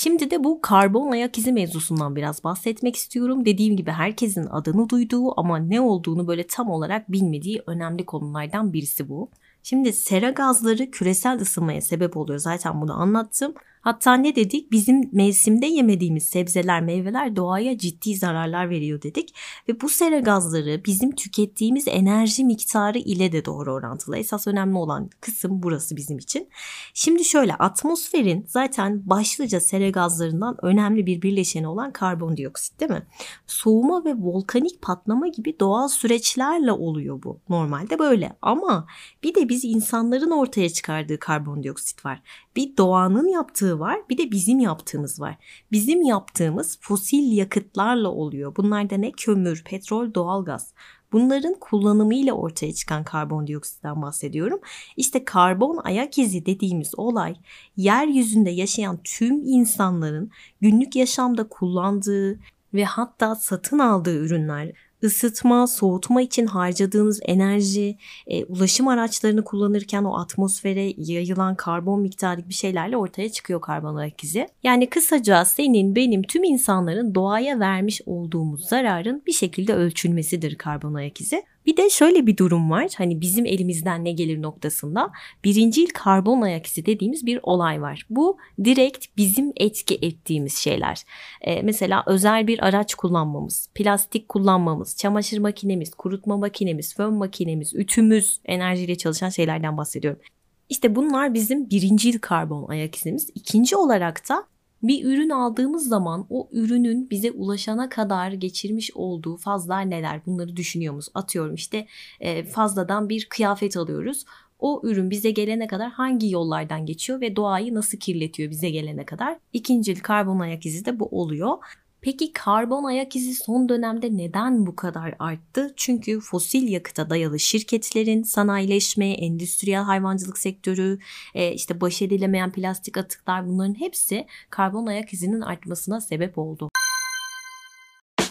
Şimdi 0.00 0.30
de 0.30 0.44
bu 0.44 0.60
karbon 0.60 1.10
ayak 1.12 1.38
izi 1.38 1.52
mevzusundan 1.52 2.16
biraz 2.16 2.44
bahsetmek 2.44 2.96
istiyorum. 2.96 3.44
Dediğim 3.44 3.76
gibi 3.76 3.90
herkesin 3.90 4.46
adını 4.46 4.88
duyduğu 4.88 5.40
ama 5.40 5.58
ne 5.58 5.80
olduğunu 5.80 6.28
böyle 6.28 6.46
tam 6.46 6.70
olarak 6.70 7.12
bilmediği 7.12 7.62
önemli 7.66 8.06
konulardan 8.06 8.72
birisi 8.72 9.08
bu. 9.08 9.30
Şimdi 9.62 9.92
sera 9.92 10.30
gazları 10.30 10.90
küresel 10.90 11.40
ısınmaya 11.40 11.80
sebep 11.80 12.16
oluyor. 12.16 12.38
Zaten 12.38 12.80
bunu 12.80 13.00
anlattım. 13.00 13.54
Hatta 13.88 14.14
ne 14.14 14.36
dedik? 14.36 14.72
Bizim 14.72 15.10
mevsimde 15.12 15.66
yemediğimiz 15.66 16.24
sebzeler, 16.24 16.82
meyveler 16.82 17.36
doğaya 17.36 17.78
ciddi 17.78 18.16
zararlar 18.16 18.70
veriyor 18.70 19.02
dedik. 19.02 19.34
Ve 19.68 19.80
bu 19.80 19.88
sera 19.88 20.18
gazları 20.18 20.82
bizim 20.84 21.14
tükettiğimiz 21.14 21.88
enerji 21.88 22.44
miktarı 22.44 22.98
ile 22.98 23.32
de 23.32 23.44
doğru 23.44 23.72
orantılı. 23.72 24.16
Esas 24.18 24.46
önemli 24.46 24.78
olan 24.78 25.10
kısım 25.20 25.62
burası 25.62 25.96
bizim 25.96 26.18
için. 26.18 26.48
Şimdi 26.94 27.24
şöyle 27.24 27.54
atmosferin 27.54 28.44
zaten 28.48 29.02
başlıca 29.10 29.60
sera 29.60 29.90
gazlarından 29.90 30.56
önemli 30.62 31.06
bir 31.06 31.22
bileşeni 31.22 31.68
olan 31.68 31.92
karbondioksit 31.92 32.80
değil 32.80 32.90
mi? 32.90 33.06
Soğuma 33.46 34.04
ve 34.04 34.14
volkanik 34.14 34.82
patlama 34.82 35.28
gibi 35.28 35.60
doğal 35.60 35.88
süreçlerle 35.88 36.72
oluyor 36.72 37.22
bu. 37.22 37.40
Normalde 37.48 37.98
böyle 37.98 38.36
ama 38.42 38.86
bir 39.22 39.34
de 39.34 39.48
biz 39.48 39.64
insanların 39.64 40.30
ortaya 40.30 40.68
çıkardığı 40.70 41.18
karbondioksit 41.18 42.04
var. 42.04 42.22
Bir 42.56 42.76
doğanın 42.76 43.28
yaptığı 43.28 43.77
var 43.80 44.00
bir 44.10 44.18
de 44.18 44.32
bizim 44.32 44.58
yaptığımız 44.58 45.20
var. 45.20 45.36
Bizim 45.72 46.02
yaptığımız 46.02 46.78
fosil 46.80 47.32
yakıtlarla 47.32 48.08
oluyor. 48.08 48.56
Bunlar 48.56 48.90
da 48.90 48.96
ne? 48.96 49.12
Kömür, 49.12 49.64
petrol, 49.64 50.14
doğalgaz. 50.14 50.72
Bunların 51.12 51.54
kullanımıyla 51.60 52.32
ortaya 52.32 52.72
çıkan 52.74 53.04
karbondioksitten 53.04 54.02
bahsediyorum. 54.02 54.60
İşte 54.96 55.24
karbon 55.24 55.80
ayak 55.84 56.18
izi 56.18 56.46
dediğimiz 56.46 56.98
olay 56.98 57.36
yeryüzünde 57.76 58.50
yaşayan 58.50 58.98
tüm 59.04 59.42
insanların 59.44 60.30
günlük 60.60 60.96
yaşamda 60.96 61.48
kullandığı 61.48 62.38
ve 62.74 62.84
hatta 62.84 63.34
satın 63.34 63.78
aldığı 63.78 64.24
ürünler 64.24 64.72
ısıtma, 65.04 65.66
soğutma 65.66 66.22
için 66.22 66.46
harcadığınız 66.46 67.20
enerji, 67.22 67.98
e, 68.26 68.44
ulaşım 68.44 68.88
araçlarını 68.88 69.44
kullanırken 69.44 70.04
o 70.04 70.18
atmosfere 70.18 70.94
yayılan 70.96 71.54
karbon 71.54 72.00
miktarı 72.00 72.48
bir 72.48 72.54
şeylerle 72.54 72.96
ortaya 72.96 73.32
çıkıyor 73.32 73.60
karbon 73.60 73.96
ayak 73.96 74.24
izi. 74.24 74.48
Yani 74.62 74.90
kısaca 74.90 75.44
senin, 75.44 75.96
benim, 75.96 76.22
tüm 76.22 76.44
insanların 76.44 77.14
doğaya 77.14 77.60
vermiş 77.60 78.00
olduğumuz 78.06 78.68
zararın 78.68 79.22
bir 79.26 79.32
şekilde 79.32 79.74
ölçülmesidir 79.74 80.54
karbon 80.54 80.94
ayak 80.94 81.20
izi. 81.20 81.42
Bir 81.68 81.76
de 81.76 81.90
şöyle 81.90 82.26
bir 82.26 82.36
durum 82.36 82.70
var. 82.70 82.90
Hani 82.98 83.20
bizim 83.20 83.46
elimizden 83.46 84.04
ne 84.04 84.12
gelir 84.12 84.42
noktasında 84.42 85.10
birincil 85.44 85.86
karbon 85.86 86.40
ayak 86.40 86.66
izi 86.66 86.86
dediğimiz 86.86 87.26
bir 87.26 87.40
olay 87.42 87.82
var. 87.82 88.06
Bu 88.10 88.36
direkt 88.64 89.06
bizim 89.16 89.52
etki 89.56 89.98
ettiğimiz 90.02 90.56
şeyler. 90.56 91.02
Ee, 91.40 91.62
mesela 91.62 92.02
özel 92.06 92.46
bir 92.46 92.66
araç 92.66 92.94
kullanmamız, 92.94 93.68
plastik 93.74 94.28
kullanmamız, 94.28 94.96
çamaşır 94.96 95.38
makinemiz, 95.38 95.90
kurutma 95.90 96.36
makinemiz, 96.36 96.94
fön 96.94 97.14
makinemiz, 97.14 97.74
ütümüz, 97.74 98.40
enerjiyle 98.44 98.94
çalışan 98.94 99.28
şeylerden 99.28 99.76
bahsediyorum. 99.76 100.20
İşte 100.68 100.96
bunlar 100.96 101.34
bizim 101.34 101.70
birincil 101.70 102.18
karbon 102.18 102.68
ayak 102.68 102.96
izimiz. 102.96 103.30
İkinci 103.34 103.76
olarak 103.76 104.28
da 104.28 104.46
bir 104.82 105.04
ürün 105.04 105.30
aldığımız 105.30 105.88
zaman 105.88 106.26
o 106.30 106.48
ürünün 106.52 107.10
bize 107.10 107.30
ulaşana 107.30 107.88
kadar 107.88 108.32
geçirmiş 108.32 108.90
olduğu 108.94 109.36
fazlar 109.36 109.90
neler 109.90 110.26
bunları 110.26 110.56
düşünüyor 110.56 110.94
musunuz? 110.94 111.12
Atıyorum 111.14 111.54
işte 111.54 111.86
e, 112.20 112.44
fazladan 112.44 113.08
bir 113.08 113.26
kıyafet 113.28 113.76
alıyoruz. 113.76 114.24
O 114.58 114.80
ürün 114.84 115.10
bize 115.10 115.30
gelene 115.30 115.66
kadar 115.66 115.90
hangi 115.90 116.30
yollardan 116.30 116.86
geçiyor 116.86 117.20
ve 117.20 117.36
doğayı 117.36 117.74
nasıl 117.74 117.98
kirletiyor 117.98 118.50
bize 118.50 118.70
gelene 118.70 119.04
kadar? 119.04 119.38
İkincil 119.52 120.00
karbon 120.00 120.38
ayak 120.38 120.66
izi 120.66 120.84
de 120.84 121.00
bu 121.00 121.06
oluyor. 121.06 121.58
Peki 122.00 122.32
karbon 122.32 122.84
ayak 122.84 123.16
izi 123.16 123.34
son 123.34 123.68
dönemde 123.68 124.16
neden 124.16 124.66
bu 124.66 124.76
kadar 124.76 125.14
arttı? 125.18 125.72
Çünkü 125.76 126.20
fosil 126.20 126.68
yakıta 126.68 127.10
dayalı 127.10 127.38
şirketlerin 127.38 128.22
sanayileşme, 128.22 129.10
endüstriyel 129.10 129.82
hayvancılık 129.82 130.38
sektörü, 130.38 130.98
e, 131.34 131.52
işte 131.52 131.80
baş 131.80 132.02
edilemeyen 132.02 132.52
plastik 132.52 132.96
atıklar 132.96 133.46
bunların 133.46 133.80
hepsi 133.80 134.26
karbon 134.50 134.86
ayak 134.86 135.12
izinin 135.12 135.40
artmasına 135.40 136.00
sebep 136.00 136.38
oldu. 136.38 136.70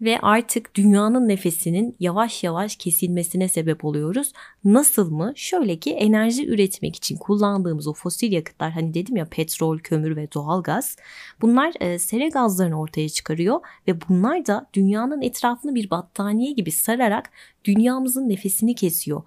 ve 0.00 0.18
artık 0.20 0.74
dünyanın 0.74 1.28
nefesinin 1.28 1.96
yavaş 2.00 2.44
yavaş 2.44 2.76
kesilmesine 2.76 3.48
sebep 3.48 3.84
oluyoruz. 3.84 4.32
Nasıl 4.64 5.10
mı? 5.10 5.32
Şöyle 5.36 5.76
ki 5.76 5.92
enerji 5.92 6.48
üretmek 6.48 6.96
için 6.96 7.16
kullandığımız 7.16 7.86
o 7.86 7.92
fosil 7.92 8.32
yakıtlar 8.32 8.72
hani 8.72 8.94
dedim 8.94 9.16
ya 9.16 9.28
petrol, 9.30 9.78
kömür 9.78 10.16
ve 10.16 10.32
doğalgaz 10.32 10.96
bunlar 11.40 11.72
e, 11.80 11.98
sera 11.98 12.28
gazlarını 12.28 12.80
ortaya 12.80 13.08
çıkarıyor 13.08 13.60
ve 13.88 14.00
bunlar 14.08 14.46
da 14.46 14.66
dünyanın 14.74 15.22
etrafını 15.22 15.74
bir 15.74 15.90
battaniye 15.90 16.52
gibi 16.52 16.70
sararak 16.70 17.30
dünyamızın 17.64 18.28
nefesini 18.28 18.74
kesiyor. 18.74 19.22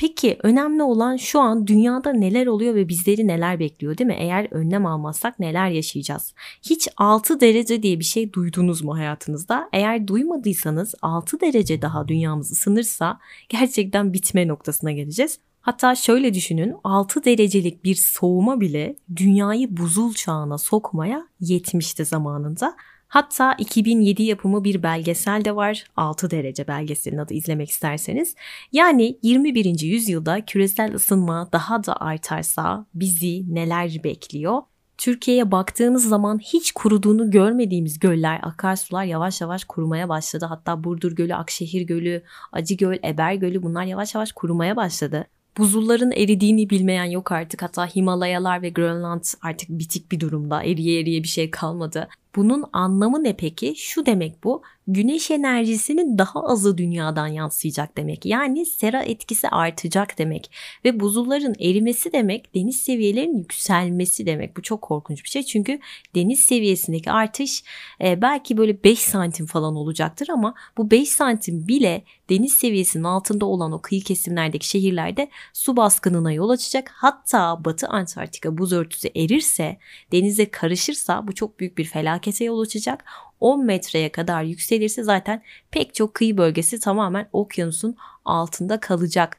Peki 0.00 0.38
önemli 0.42 0.82
olan 0.82 1.16
şu 1.16 1.40
an 1.40 1.66
dünyada 1.66 2.12
neler 2.12 2.46
oluyor 2.46 2.74
ve 2.74 2.88
bizleri 2.88 3.26
neler 3.26 3.58
bekliyor 3.58 3.98
değil 3.98 4.06
mi? 4.06 4.16
Eğer 4.18 4.48
önlem 4.50 4.86
almazsak 4.86 5.38
neler 5.38 5.70
yaşayacağız? 5.70 6.34
Hiç 6.62 6.88
6 6.96 7.40
derece 7.40 7.82
diye 7.82 7.98
bir 7.98 8.04
şey 8.04 8.32
duydunuz 8.32 8.82
mu 8.82 8.96
hayatınızda? 8.96 9.68
Eğer 9.72 10.08
duymadıysanız 10.08 10.94
6 11.02 11.40
derece 11.40 11.82
daha 11.82 12.08
dünyamız 12.08 12.52
ısınırsa 12.52 13.18
gerçekten 13.48 14.12
bitme 14.12 14.48
noktasına 14.48 14.92
geleceğiz. 14.92 15.38
Hatta 15.60 15.94
şöyle 15.94 16.34
düşünün 16.34 16.74
6 16.84 17.24
derecelik 17.24 17.84
bir 17.84 17.94
soğuma 17.94 18.60
bile 18.60 18.96
dünyayı 19.16 19.76
buzul 19.76 20.14
çağına 20.14 20.58
sokmaya 20.58 21.26
yetmişti 21.40 22.04
zamanında. 22.04 22.76
Hatta 23.10 23.54
2007 23.58 24.22
yapımı 24.22 24.64
bir 24.64 24.82
belgesel 24.82 25.44
de 25.44 25.56
var. 25.56 25.84
6 25.96 26.30
derece 26.30 26.68
belgeselin 26.68 27.18
adı 27.18 27.34
izlemek 27.34 27.70
isterseniz. 27.70 28.34
Yani 28.72 29.18
21. 29.22 29.80
yüzyılda 29.80 30.44
küresel 30.44 30.94
ısınma 30.94 31.48
daha 31.52 31.84
da 31.84 32.00
artarsa 32.00 32.86
bizi 32.94 33.54
neler 33.54 34.00
bekliyor? 34.04 34.62
Türkiye'ye 34.98 35.50
baktığımız 35.50 36.08
zaman 36.08 36.38
hiç 36.38 36.72
kuruduğunu 36.72 37.30
görmediğimiz 37.30 37.98
göller, 37.98 38.40
akarsular 38.42 39.04
yavaş 39.04 39.40
yavaş 39.40 39.64
kurumaya 39.64 40.08
başladı. 40.08 40.46
Hatta 40.48 40.84
Burdur 40.84 41.12
Gölü, 41.12 41.34
Akşehir 41.34 41.82
Gölü, 41.82 42.22
Acıgöl, 42.52 42.96
Eber 43.04 43.34
Gölü 43.34 43.62
bunlar 43.62 43.84
yavaş 43.84 44.14
yavaş 44.14 44.32
kurumaya 44.32 44.76
başladı. 44.76 45.26
Buzulların 45.58 46.12
eridiğini 46.12 46.70
bilmeyen 46.70 47.04
yok 47.04 47.32
artık. 47.32 47.62
Hatta 47.62 47.86
Himalayalar 47.86 48.62
ve 48.62 48.70
Grönland 48.70 49.24
artık 49.42 49.68
bitik 49.68 50.12
bir 50.12 50.20
durumda. 50.20 50.62
Eriye 50.62 51.00
eriye 51.00 51.22
bir 51.22 51.28
şey 51.28 51.50
kalmadı. 51.50 52.08
Bunun 52.36 52.64
anlamı 52.72 53.24
ne 53.24 53.36
peki? 53.36 53.74
Şu 53.76 54.06
demek 54.06 54.44
bu 54.44 54.62
güneş 54.92 55.30
enerjisinin 55.30 56.18
daha 56.18 56.40
azı 56.40 56.78
dünyadan 56.78 57.26
yansıyacak 57.26 57.96
demek. 57.96 58.26
Yani 58.26 58.66
sera 58.66 59.02
etkisi 59.02 59.48
artacak 59.48 60.18
demek. 60.18 60.50
Ve 60.84 61.00
buzulların 61.00 61.54
erimesi 61.60 62.12
demek 62.12 62.54
deniz 62.54 62.76
seviyelerinin 62.76 63.38
yükselmesi 63.38 64.26
demek. 64.26 64.56
Bu 64.56 64.62
çok 64.62 64.82
korkunç 64.82 65.24
bir 65.24 65.28
şey. 65.28 65.42
Çünkü 65.42 65.80
deniz 66.14 66.40
seviyesindeki 66.40 67.10
artış 67.10 67.64
e, 68.04 68.22
belki 68.22 68.56
böyle 68.56 68.84
5 68.84 68.98
santim 68.98 69.46
falan 69.46 69.76
olacaktır 69.76 70.28
ama 70.28 70.54
bu 70.76 70.90
5 70.90 71.08
santim 71.08 71.68
bile 71.68 72.04
deniz 72.30 72.52
seviyesinin 72.52 73.04
altında 73.04 73.46
olan 73.46 73.72
o 73.72 73.80
kıyı 73.80 74.02
kesimlerdeki 74.02 74.68
şehirlerde 74.68 75.30
su 75.52 75.76
baskınına 75.76 76.32
yol 76.32 76.50
açacak. 76.50 76.90
Hatta 76.94 77.64
Batı 77.64 77.88
Antarktika 77.88 78.58
buz 78.58 78.72
örtüsü 78.72 79.08
erirse, 79.16 79.78
denize 80.12 80.50
karışırsa 80.50 81.28
bu 81.28 81.34
çok 81.34 81.60
büyük 81.60 81.78
bir 81.78 81.84
felakete 82.20 82.44
yol 82.44 82.60
açacak. 82.60 83.04
10 83.40 83.64
metreye 83.64 84.12
kadar 84.12 84.42
yükselirse 84.42 85.02
zaten 85.02 85.42
pek 85.70 85.94
çok 85.94 86.14
kıyı 86.14 86.36
bölgesi 86.36 86.80
tamamen 86.80 87.28
okyanusun 87.32 87.96
altında 88.24 88.80
kalacak. 88.80 89.36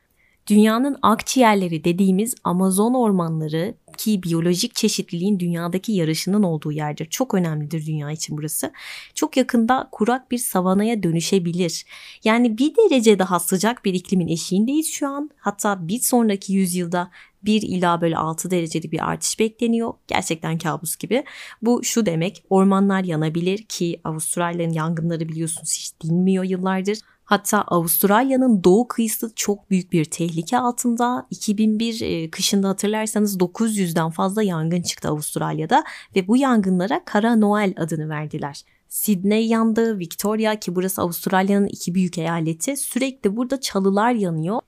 Dünyanın 0.48 0.98
akciğerleri 1.02 1.84
dediğimiz 1.84 2.36
Amazon 2.44 2.94
ormanları 2.94 3.74
ki 3.98 4.24
biyolojik 4.24 4.76
çeşitliliğin 4.76 5.40
dünyadaki 5.40 5.92
yarışının 5.92 6.44
olduğu 6.44 6.72
yerdir. 6.72 7.06
Çok 7.06 7.34
önemlidir 7.34 7.86
dünya 7.86 8.12
için 8.12 8.38
burası. 8.38 8.72
Çok 9.14 9.38
yakında 9.38 9.90
kurak 9.92 10.32
bir 10.32 10.38
savanaya 10.38 11.04
dönüşebilir. 11.04 11.86
Yani 12.24 12.58
bir 12.58 12.76
derece 12.76 13.20
daha 13.20 13.40
sıcak 13.40 13.86
bir 13.86 13.94
iklimin 13.94 14.28
eşiğindeyiz 14.28 14.92
şu 14.92 15.08
an. 15.08 15.30
Hatta 15.38 15.88
bir 15.88 16.00
sonraki 16.00 16.54
yüzyılda 16.54 17.12
1 17.44 17.62
ila 17.62 18.02
böyle 18.02 18.18
6 18.18 18.52
dereceli 18.52 18.92
bir 18.92 19.10
artış 19.10 19.40
bekleniyor. 19.40 19.94
Gerçekten 20.08 20.58
kabus 20.58 20.96
gibi. 20.96 21.24
Bu 21.62 21.84
şu 21.84 22.06
demek 22.06 22.44
ormanlar 22.50 23.04
yanabilir 23.04 23.64
ki 23.64 24.02
Avustralya'nın 24.04 24.74
yangınları 24.74 25.30
biliyorsunuz 25.30 25.78
hiç 25.78 25.92
dinmiyor 26.04 26.44
yıllardır. 26.44 26.98
Hatta 27.32 27.62
Avustralya'nın 27.62 28.64
doğu 28.64 28.88
kıyısı 28.88 29.32
çok 29.36 29.70
büyük 29.70 29.92
bir 29.92 30.06
tehlike 30.06 30.58
altında. 30.58 31.28
2001 31.30 32.02
e, 32.02 32.30
kışında 32.30 32.70
hatırlarsanız 32.70 33.38
900'den 33.38 34.10
fazla 34.10 34.44
yangın 34.44 34.82
çıktı 34.82 35.10
Avustralya'da 35.10 35.84
ve 36.16 36.28
bu 36.28 36.38
yangınlara 36.38 37.06
Kara 37.06 37.36
Noel 37.36 37.74
adını 37.78 38.10
verdiler. 38.10 38.64
Sydney 38.90 39.48
yandı, 39.48 40.00
Victoria 40.00 40.56
ki 40.56 40.76
burası 40.76 41.02
Avustralya'nın 41.02 41.68
iki 41.68 41.96
büyük 41.96 42.18
eyaleti 42.18 42.78
sürekli 42.78 43.36
burada 43.36 43.62
çalılar 43.62 44.12
yanıyor. 44.12 44.60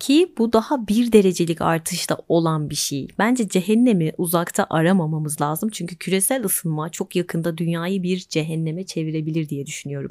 Ki 0.00 0.34
bu 0.38 0.52
daha 0.52 0.88
bir 0.88 1.12
derecelik 1.12 1.60
artışta 1.60 2.18
olan 2.28 2.70
bir 2.70 2.74
şey. 2.74 3.08
Bence 3.18 3.48
cehennemi 3.48 4.12
uzakta 4.18 4.66
aramamamız 4.70 5.40
lazım. 5.40 5.68
Çünkü 5.72 5.96
küresel 5.96 6.44
ısınma 6.44 6.88
çok 6.88 7.16
yakında 7.16 7.58
dünyayı 7.58 8.02
bir 8.02 8.18
cehenneme 8.18 8.86
çevirebilir 8.86 9.48
diye 9.48 9.66
düşünüyorum. 9.66 10.10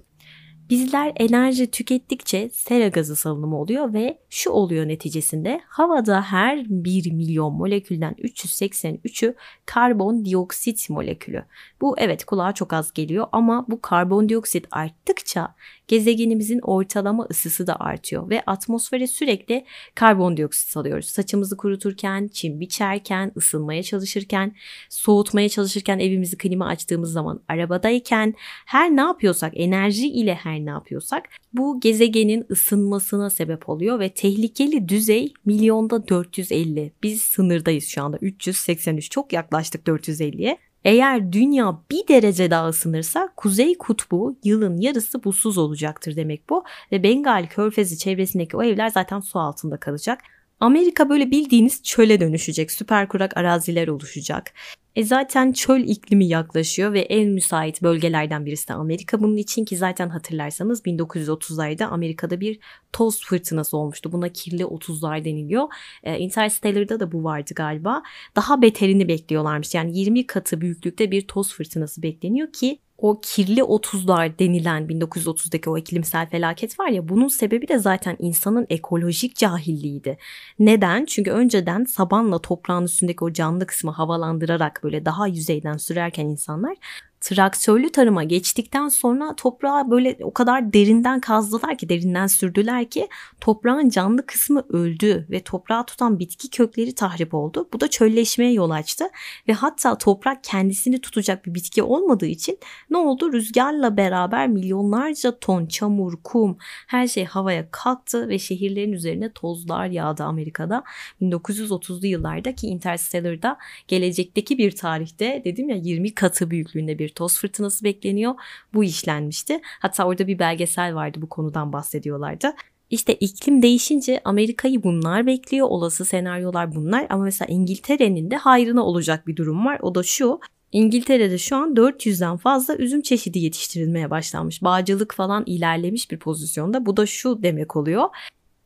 Bizler 0.70 1.14
enerji 1.16 1.72
tükettikçe 1.72 2.50
sera 2.54 2.88
gazı 2.88 3.16
salınımı 3.16 3.60
oluyor 3.60 3.94
ve 3.94 4.20
şu 4.30 4.50
oluyor 4.50 4.88
neticesinde 4.88 5.62
havada 5.68 6.22
her 6.22 6.66
1 6.70 7.12
milyon 7.12 7.54
molekülden 7.54 8.14
383'ü 8.14 9.36
karbondioksit 9.66 10.90
molekülü. 10.90 11.44
Bu 11.82 11.96
evet 12.00 12.26
kulağa 12.26 12.54
çok 12.54 12.74
az 12.74 12.94
geliyor 12.94 13.28
ama 13.32 13.66
bu 13.70 13.82
karbondioksit 13.82 14.68
arttıkça 14.72 15.56
gezegenimizin 15.88 16.60
ortalama 16.60 17.28
ısısı 17.32 17.68
da 17.68 17.80
artıyor 17.80 18.30
ve 18.30 18.42
atmosfere 18.48 19.08
sürekli 19.08 19.66
karbondioksit 19.96 20.70
salıyoruz. 20.70 21.06
Saçımızı 21.06 21.58
kuruturken, 21.58 22.28
çim 22.34 22.60
biçerken, 22.60 23.32
ısınmaya 23.38 23.84
çalışırken, 23.84 24.56
soğutmaya 24.90 25.50
çalışırken 25.50 26.00
evimizi 26.00 26.38
klima 26.38 26.68
açtığımız 26.68 27.12
zaman, 27.12 27.44
arabadayken 27.48 28.34
her 28.66 28.96
ne 28.96 29.02
yapıyorsak, 29.02 29.54
enerji 29.56 30.08
ile 30.08 30.36
her 30.36 30.55
ne 30.60 30.70
yapıyorsak 30.70 31.30
bu 31.54 31.80
gezegenin 31.80 32.46
ısınmasına 32.52 33.30
sebep 33.30 33.70
oluyor 33.70 34.00
ve 34.00 34.10
tehlikeli 34.10 34.90
düzey 34.90 35.34
milyonda 35.46 36.08
450. 36.08 36.94
Biz 37.04 37.22
sınırdayız 37.22 37.86
şu 37.86 38.04
anda 38.04 38.18
383 38.22 39.12
çok 39.12 39.34
yaklaştık 39.34 39.88
450'ye. 39.88 40.58
Eğer 40.86 41.32
dünya 41.32 41.82
bir 41.92 42.08
derece 42.08 42.52
daha 42.52 42.70
ısınırsa 42.70 43.30
kuzey 43.36 43.78
kutbu 43.78 44.38
yılın 44.44 44.78
yarısı 44.78 45.24
buzsuz 45.24 45.58
olacaktır 45.58 46.16
demek 46.16 46.50
bu. 46.50 46.64
Ve 46.92 47.04
Bengal 47.04 47.48
körfezi 47.50 47.98
çevresindeki 47.98 48.58
o 48.58 48.64
evler 48.64 48.90
zaten 48.90 49.20
su 49.20 49.40
altında 49.40 49.78
kalacak. 49.78 50.20
Amerika 50.60 51.10
böyle 51.10 51.32
bildiğiniz 51.32 51.84
çöle 51.84 52.20
dönüşecek, 52.20 52.72
süper 52.72 53.08
kurak 53.08 53.38
araziler 53.38 53.88
oluşacak. 53.88 54.54
E 54.96 55.04
zaten 55.04 55.52
çöl 55.52 55.80
iklimi 55.80 56.26
yaklaşıyor 56.26 56.94
ve 56.94 57.00
en 57.00 57.30
müsait 57.30 57.82
bölgelerden 57.82 58.46
birisi 58.46 58.68
de 58.68 58.74
Amerika 58.74 59.22
bunun 59.22 59.38
için 59.38 59.66
ki 59.66 59.78
zaten 59.78 60.10
hatırlarsanız 60.10 60.82
1930'larda 60.86 61.86
Amerika'da 61.86 62.40
bir 62.40 62.60
toz 62.94 63.26
fırtınası 63.26 63.78
olmuştu. 63.78 64.12
Buna 64.12 64.30
kirli 64.30 64.64
30'lar 64.64 65.26
deniliyor. 65.26 65.68
E, 66.04 66.20
Interstellar'da 66.20 67.00
da 67.00 67.12
bu 67.12 67.24
vardı 67.24 67.54
galiba. 67.56 68.04
Daha 68.36 68.62
beterini 68.62 69.08
bekliyorlarmış. 69.08 69.76
Yani 69.76 69.98
20 69.98 70.28
katı 70.28 70.62
büyüklükte 70.62 71.12
bir 71.12 71.28
toz 71.28 71.54
fırtınası 71.54 72.04
bekleniyor 72.04 72.54
ki 72.54 72.80
o 72.98 73.20
kirli 73.22 73.62
30'lar 73.62 74.40
denilen 74.40 74.88
1930'daki 74.88 75.70
o 75.70 75.78
iklimsel 75.78 76.30
felaket 76.30 76.80
var 76.80 76.88
ya 76.88 77.10
bunun 77.10 77.28
sebebi 77.28 77.68
de 77.68 77.80
zaten 77.80 78.16
insanın 78.20 78.66
ekolojik 78.70 79.36
cahilliğiydi. 79.36 80.18
Neden? 80.60 81.06
Çünkü 81.06 81.32
önceden 81.32 81.84
sabanla 81.84 82.40
toprağın 82.40 82.84
üstündeki 82.84 83.24
o 83.24 83.34
canlı 83.34 83.68
kısmı 83.68 83.92
havalandırarak 83.92 84.80
böyle 84.84 85.06
daha 85.06 85.28
yüzeyden 85.28 85.78
sürerken 85.78 86.26
insanlar 86.26 86.78
traktörlü 87.26 87.92
tarıma 87.92 88.24
geçtikten 88.24 88.90
sonra 88.90 89.36
toprağı 89.36 89.92
böyle 89.92 90.18
o 90.22 90.34
kadar 90.34 90.74
derinden 90.74 91.20
kazdılar 91.20 91.78
ki 91.78 91.90
derinden 91.90 92.28
sürdüler 92.28 92.90
ki 92.90 93.08
toprağın 93.42 93.90
canlı 93.90 94.26
kısmı 94.26 94.64
öldü 94.70 95.28
ve 95.30 95.44
toprağı 95.44 95.86
tutan 95.86 96.20
bitki 96.20 96.50
kökleri 96.50 96.96
tahrip 96.96 97.34
oldu. 97.34 97.70
Bu 97.74 97.80
da 97.80 97.88
çölleşmeye 97.88 98.52
yol 98.54 98.70
açtı 98.70 99.06
ve 99.48 99.54
hatta 99.54 99.98
toprak 99.98 100.44
kendisini 100.44 101.02
tutacak 101.02 101.46
bir 101.46 101.54
bitki 101.54 101.84
olmadığı 101.84 102.26
için 102.26 102.60
ne 102.90 102.98
oldu? 102.98 103.34
Rüzgarla 103.34 103.98
beraber 103.98 104.48
milyonlarca 104.48 105.40
ton 105.40 105.66
çamur, 105.66 106.14
kum 106.24 106.58
her 106.88 107.08
şey 107.08 107.26
havaya 107.26 107.72
kalktı 107.72 108.30
ve 108.30 108.40
şehirlerin 108.40 108.92
üzerine 108.92 109.32
tozlar 109.32 109.86
yağdı 109.88 110.24
Amerika'da. 110.24 110.84
1930'lu 111.22 112.08
yıllardaki 112.08 112.68
Interstellar'da 112.68 113.58
gelecekteki 113.88 114.58
bir 114.58 114.76
tarihte 114.76 115.42
dedim 115.46 115.70
ya 115.70 115.76
20 115.76 116.14
katı 116.14 116.52
büyüklüğünde 116.52 117.00
bir 117.00 117.15
toz 117.16 117.40
fırtınası 117.40 117.84
bekleniyor. 117.84 118.34
Bu 118.74 118.84
işlenmişti. 118.84 119.62
Hatta 119.80 120.06
orada 120.06 120.28
bir 120.28 120.40
belgesel 120.40 120.96
vardı 120.96 121.18
bu 121.22 121.30
konudan 121.30 121.74
bahsediyorlardı. 121.74 122.54
İşte 122.90 123.14
iklim 123.14 123.62
değişince 123.62 124.22
Amerika'yı 124.26 124.84
bunlar 124.84 125.26
bekliyor. 125.26 125.68
Olası 125.70 126.06
senaryolar 126.06 126.76
bunlar 126.76 127.08
ama 127.10 127.24
mesela 127.24 127.54
İngiltere'nin 127.54 128.32
de 128.32 128.38
hayrına 128.38 128.86
olacak 128.86 129.28
bir 129.28 129.36
durum 129.36 129.66
var. 129.66 129.80
O 129.82 129.96
da 129.96 130.04
şu. 130.04 130.40
İngiltere'de 130.72 131.38
şu 131.38 131.56
an 131.56 131.76
400'den 131.76 132.38
fazla 132.38 132.76
üzüm 132.76 133.02
çeşidi 133.02 133.40
yetiştirilmeye 133.40 134.10
başlanmış. 134.10 134.64
Bağcılık 134.64 135.14
falan 135.14 135.44
ilerlemiş 135.46 136.12
bir 136.12 136.20
pozisyonda. 136.20 136.86
Bu 136.86 136.98
da 136.98 137.06
şu 137.06 137.44
demek 137.44 137.76
oluyor. 137.76 138.10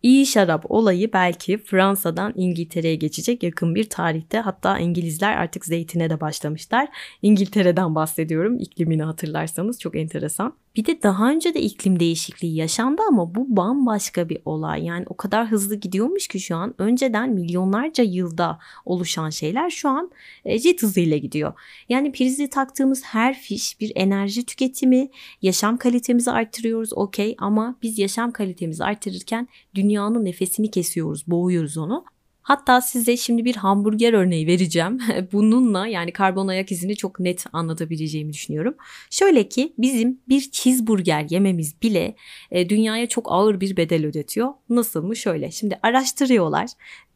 İyi 0.04 0.26
şarap 0.26 0.72
olayı 0.72 1.14
belki 1.14 1.58
Fransa'dan 1.58 2.34
İngiltere'ye 2.36 2.96
geçecek 2.96 3.44
yakın 3.44 3.76
bir 3.76 3.90
tarihte. 3.90 4.40
Hatta 4.40 4.80
İngilizler 4.80 5.38
artık 5.38 5.66
zeytine 5.66 6.10
de 6.10 6.22
başlamışlar. 6.22 6.88
İngiltere'den 7.22 7.96
bahsediyorum 7.96 8.58
iklimini 8.60 9.04
hatırlarsanız 9.04 9.80
çok 9.80 9.96
enteresan. 9.96 10.54
Bir 10.76 10.86
de 10.86 11.04
daha 11.04 11.30
önce 11.30 11.54
de 11.54 11.62
iklim 11.62 12.00
değişikliği 12.00 12.56
yaşandı 12.56 13.02
ama 13.08 13.36
bu 13.36 13.58
bambaşka 13.58 14.30
bir 14.30 14.42
olay. 14.46 14.84
Yani 14.84 15.06
o 15.10 15.18
kadar 15.18 15.48
hızlı 15.48 15.76
gidiyormuş 15.76 16.28
ki 16.28 16.40
şu 16.40 16.56
an 16.56 16.74
önceden 16.78 17.30
milyonlarca 17.30 18.04
yılda 18.04 18.60
oluşan 18.86 19.30
şeyler 19.30 19.70
şu 19.70 19.90
an 19.90 20.12
e, 20.46 20.60
jet 20.60 20.84
hızıyla 20.84 21.18
gidiyor. 21.18 21.54
Yani 21.90 22.12
prizi 22.12 22.50
taktığımız 22.50 23.04
her 23.04 23.40
fiş 23.40 23.80
bir 23.80 23.92
enerji 23.96 24.46
tüketimi, 24.46 25.10
yaşam 25.42 25.78
kalitemizi 25.78 26.32
arttırıyoruz 26.32 26.94
okey 26.94 27.36
ama 27.40 27.76
biz 27.82 28.00
yaşam 28.00 28.32
kalitemizi 28.32 28.84
arttırırken 28.84 29.48
dünyanın 29.76 30.26
nefesini 30.26 30.72
kesiyoruz, 30.72 31.28
boğuyoruz 31.28 31.78
onu. 31.78 32.06
Hatta 32.50 32.82
size 32.82 33.18
şimdi 33.18 33.46
bir 33.46 33.56
hamburger 33.56 34.14
örneği 34.14 34.48
vereceğim. 34.48 35.00
Bununla 35.32 35.88
yani 35.88 36.14
karbon 36.14 36.48
ayak 36.48 36.72
izini 36.72 36.96
çok 36.96 37.20
net 37.20 37.46
anlatabileceğimi 37.54 38.34
düşünüyorum. 38.34 38.76
Şöyle 39.10 39.50
ki 39.50 39.74
bizim 39.78 40.20
bir 40.30 40.52
cheeseburger 40.52 41.26
yememiz 41.30 41.82
bile 41.82 42.16
e, 42.52 42.70
dünyaya 42.70 43.08
çok 43.08 43.32
ağır 43.32 43.60
bir 43.60 43.78
bedel 43.78 44.06
ödetiyor. 44.06 44.50
Nasıl 44.70 45.04
mı? 45.04 45.16
Şöyle. 45.16 45.52
Şimdi 45.52 45.80
araştırıyorlar 45.84 46.70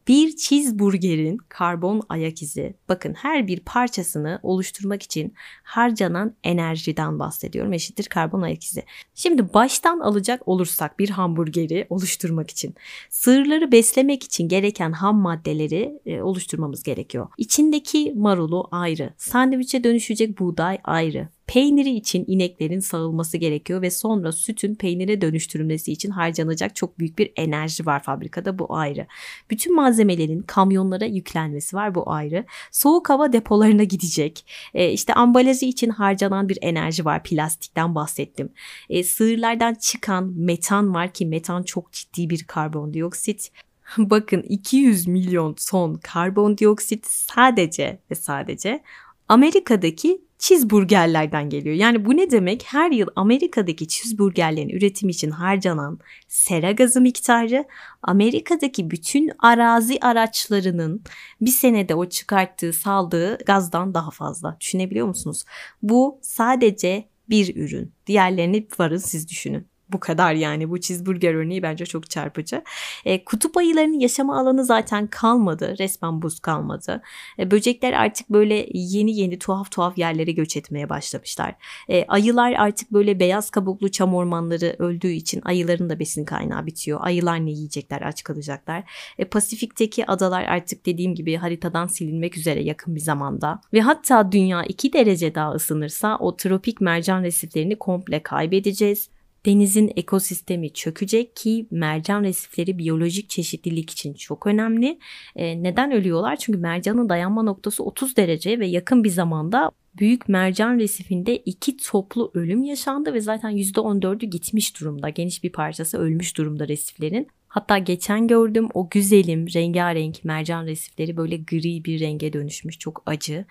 bir 0.07 0.35
cheeseburgerin 0.35 1.37
karbon 1.49 2.01
ayak 2.09 2.41
izi 2.41 2.75
bakın 2.89 3.13
her 3.13 3.47
bir 3.47 3.59
parçasını 3.59 4.39
oluşturmak 4.43 5.03
için 5.03 5.33
harcanan 5.63 6.35
enerjiden 6.43 7.19
bahsediyorum 7.19 7.73
eşittir 7.73 8.05
karbon 8.05 8.41
ayak 8.41 8.63
izi. 8.63 8.83
Şimdi 9.15 9.53
baştan 9.53 9.99
alacak 9.99 10.47
olursak 10.47 10.99
bir 10.99 11.09
hamburgeri 11.09 11.87
oluşturmak 11.89 12.51
için 12.51 12.75
sığırları 13.09 13.71
beslemek 13.71 14.23
için 14.23 14.47
gereken 14.47 14.91
ham 14.91 15.17
maddeleri 15.17 15.99
e, 16.05 16.21
oluşturmamız 16.21 16.83
gerekiyor. 16.83 17.27
İçindeki 17.37 18.13
marulu 18.15 18.67
ayrı, 18.71 19.13
sandviçe 19.17 19.83
dönüşecek 19.83 20.39
buğday 20.39 20.77
ayrı, 20.83 21.27
Peyniri 21.47 21.89
için 21.89 22.25
ineklerin 22.27 22.79
sağılması 22.79 23.37
gerekiyor 23.37 23.81
ve 23.81 23.91
sonra 23.91 24.31
sütün 24.31 24.75
peynire 24.75 25.21
dönüştürülmesi 25.21 25.91
için 25.91 26.09
harcanacak 26.09 26.75
çok 26.75 26.99
büyük 26.99 27.17
bir 27.17 27.31
enerji 27.35 27.85
var 27.85 28.03
fabrikada 28.03 28.59
bu 28.59 28.75
ayrı. 28.75 29.07
Bütün 29.49 29.75
malzemelerin 29.75 30.41
kamyonlara 30.41 31.05
yüklenmesi 31.05 31.75
var 31.75 31.95
bu 31.95 32.11
ayrı. 32.11 32.45
Soğuk 32.71 33.09
hava 33.09 33.33
depolarına 33.33 33.83
gidecek. 33.83 34.45
E, 34.73 34.91
işte 34.91 35.13
ambalajı 35.13 35.65
için 35.65 35.89
harcanan 35.89 36.49
bir 36.49 36.57
enerji 36.61 37.05
var 37.05 37.23
plastikten 37.23 37.95
bahsettim. 37.95 38.49
E, 38.89 39.03
sığırlardan 39.03 39.73
çıkan 39.73 40.33
metan 40.35 40.93
var 40.93 41.13
ki 41.13 41.25
metan 41.25 41.63
çok 41.63 41.91
ciddi 41.91 42.29
bir 42.29 42.43
karbondioksit. 42.43 43.51
Bakın 43.97 44.41
200 44.41 45.07
milyon 45.07 45.55
ton 45.69 45.95
karbondioksit 45.95 47.05
sadece 47.07 47.99
ve 48.11 48.15
sadece 48.15 48.83
Amerika'daki 49.27 50.21
cheeseburgerlerden 50.43 51.49
geliyor. 51.49 51.75
Yani 51.75 52.05
bu 52.05 52.17
ne 52.17 52.31
demek? 52.31 52.63
Her 52.65 52.91
yıl 52.91 53.07
Amerika'daki 53.15 53.87
cheeseburgerlerin 53.87 54.69
üretimi 54.69 55.11
için 55.11 55.31
harcanan 55.31 55.99
sera 56.27 56.71
gazı 56.71 57.01
miktarı 57.01 57.65
Amerika'daki 58.01 58.91
bütün 58.91 59.31
arazi 59.39 59.97
araçlarının 60.01 61.03
bir 61.41 61.51
senede 61.51 61.95
o 61.95 62.05
çıkarttığı 62.05 62.73
saldığı 62.73 63.37
gazdan 63.37 63.93
daha 63.93 64.11
fazla. 64.11 64.57
Düşünebiliyor 64.59 65.07
musunuz? 65.07 65.45
Bu 65.81 66.19
sadece 66.21 67.09
bir 67.29 67.55
ürün. 67.55 67.93
Diğerlerini 68.07 68.67
varın 68.79 68.97
siz 68.97 69.29
düşünün. 69.29 69.72
Bu 69.93 69.99
kadar 69.99 70.33
yani 70.33 70.69
bu 70.69 70.79
cheeseburger 70.79 71.33
örneği 71.33 71.63
bence 71.63 71.85
çok 71.85 72.09
çarpıcı. 72.09 72.63
E, 73.05 73.23
kutup 73.23 73.57
ayılarının 73.57 73.99
yaşama 73.99 74.39
alanı 74.39 74.65
zaten 74.65 75.07
kalmadı. 75.07 75.75
Resmen 75.79 76.21
buz 76.21 76.39
kalmadı. 76.39 77.01
E, 77.39 77.51
böcekler 77.51 77.93
artık 77.93 78.29
böyle 78.29 78.67
yeni 78.73 79.19
yeni 79.19 79.39
tuhaf 79.39 79.71
tuhaf 79.71 79.97
yerlere 79.97 80.31
göç 80.31 80.57
etmeye 80.57 80.89
başlamışlar. 80.89 81.55
E, 81.89 82.05
ayılar 82.07 82.53
artık 82.53 82.91
böyle 82.91 83.19
beyaz 83.19 83.49
kabuklu 83.49 83.91
çam 83.91 84.15
ormanları 84.15 84.75
öldüğü 84.79 85.11
için 85.11 85.41
ayıların 85.45 85.89
da 85.89 85.99
besin 85.99 86.25
kaynağı 86.25 86.65
bitiyor. 86.65 86.99
Ayılar 87.01 87.45
ne 87.45 87.51
yiyecekler 87.51 88.01
aç 88.01 88.23
kalacaklar. 88.23 88.83
E, 89.17 89.25
Pasifik'teki 89.25 90.05
adalar 90.05 90.43
artık 90.43 90.85
dediğim 90.85 91.15
gibi 91.15 91.35
haritadan 91.35 91.87
silinmek 91.87 92.37
üzere 92.37 92.63
yakın 92.63 92.95
bir 92.95 93.01
zamanda. 93.01 93.61
Ve 93.73 93.81
hatta 93.81 94.31
dünya 94.31 94.63
2 94.63 94.93
derece 94.93 95.35
daha 95.35 95.51
ısınırsa 95.51 96.17
o 96.19 96.37
tropik 96.37 96.81
mercan 96.81 97.23
resiflerini 97.23 97.75
komple 97.75 98.23
kaybedeceğiz 98.23 99.09
denizin 99.45 99.91
ekosistemi 99.95 100.73
çökecek 100.73 101.35
ki 101.35 101.67
mercan 101.71 102.23
resifleri 102.23 102.77
biyolojik 102.77 103.29
çeşitlilik 103.29 103.89
için 103.89 104.13
çok 104.13 104.47
önemli. 104.47 104.99
E, 105.35 105.63
neden 105.63 105.91
ölüyorlar? 105.91 106.35
Çünkü 106.35 106.59
mercanın 106.59 107.09
dayanma 107.09 107.43
noktası 107.43 107.83
30 107.83 108.17
derece 108.17 108.59
ve 108.59 108.67
yakın 108.67 109.03
bir 109.03 109.09
zamanda 109.09 109.71
Büyük 109.99 110.29
Mercan 110.29 110.79
Resifinde 110.79 111.37
iki 111.37 111.77
toplu 111.77 112.31
ölüm 112.33 112.63
yaşandı 112.63 113.13
ve 113.13 113.21
zaten 113.21 113.51
%14'ü 113.51 114.25
gitmiş 114.25 114.81
durumda. 114.81 115.09
Geniş 115.09 115.43
bir 115.43 115.51
parçası 115.51 115.97
ölmüş 115.97 116.37
durumda 116.37 116.67
resiflerin. 116.67 117.27
Hatta 117.47 117.77
geçen 117.77 118.27
gördüm 118.27 118.69
o 118.73 118.89
güzelim 118.89 119.47
rengarenk 119.53 120.25
mercan 120.25 120.65
resifleri 120.65 121.17
böyle 121.17 121.37
gri 121.37 121.85
bir 121.85 121.99
renge 121.99 122.33
dönüşmüş. 122.33 122.79
Çok 122.79 123.03
acı. 123.05 123.45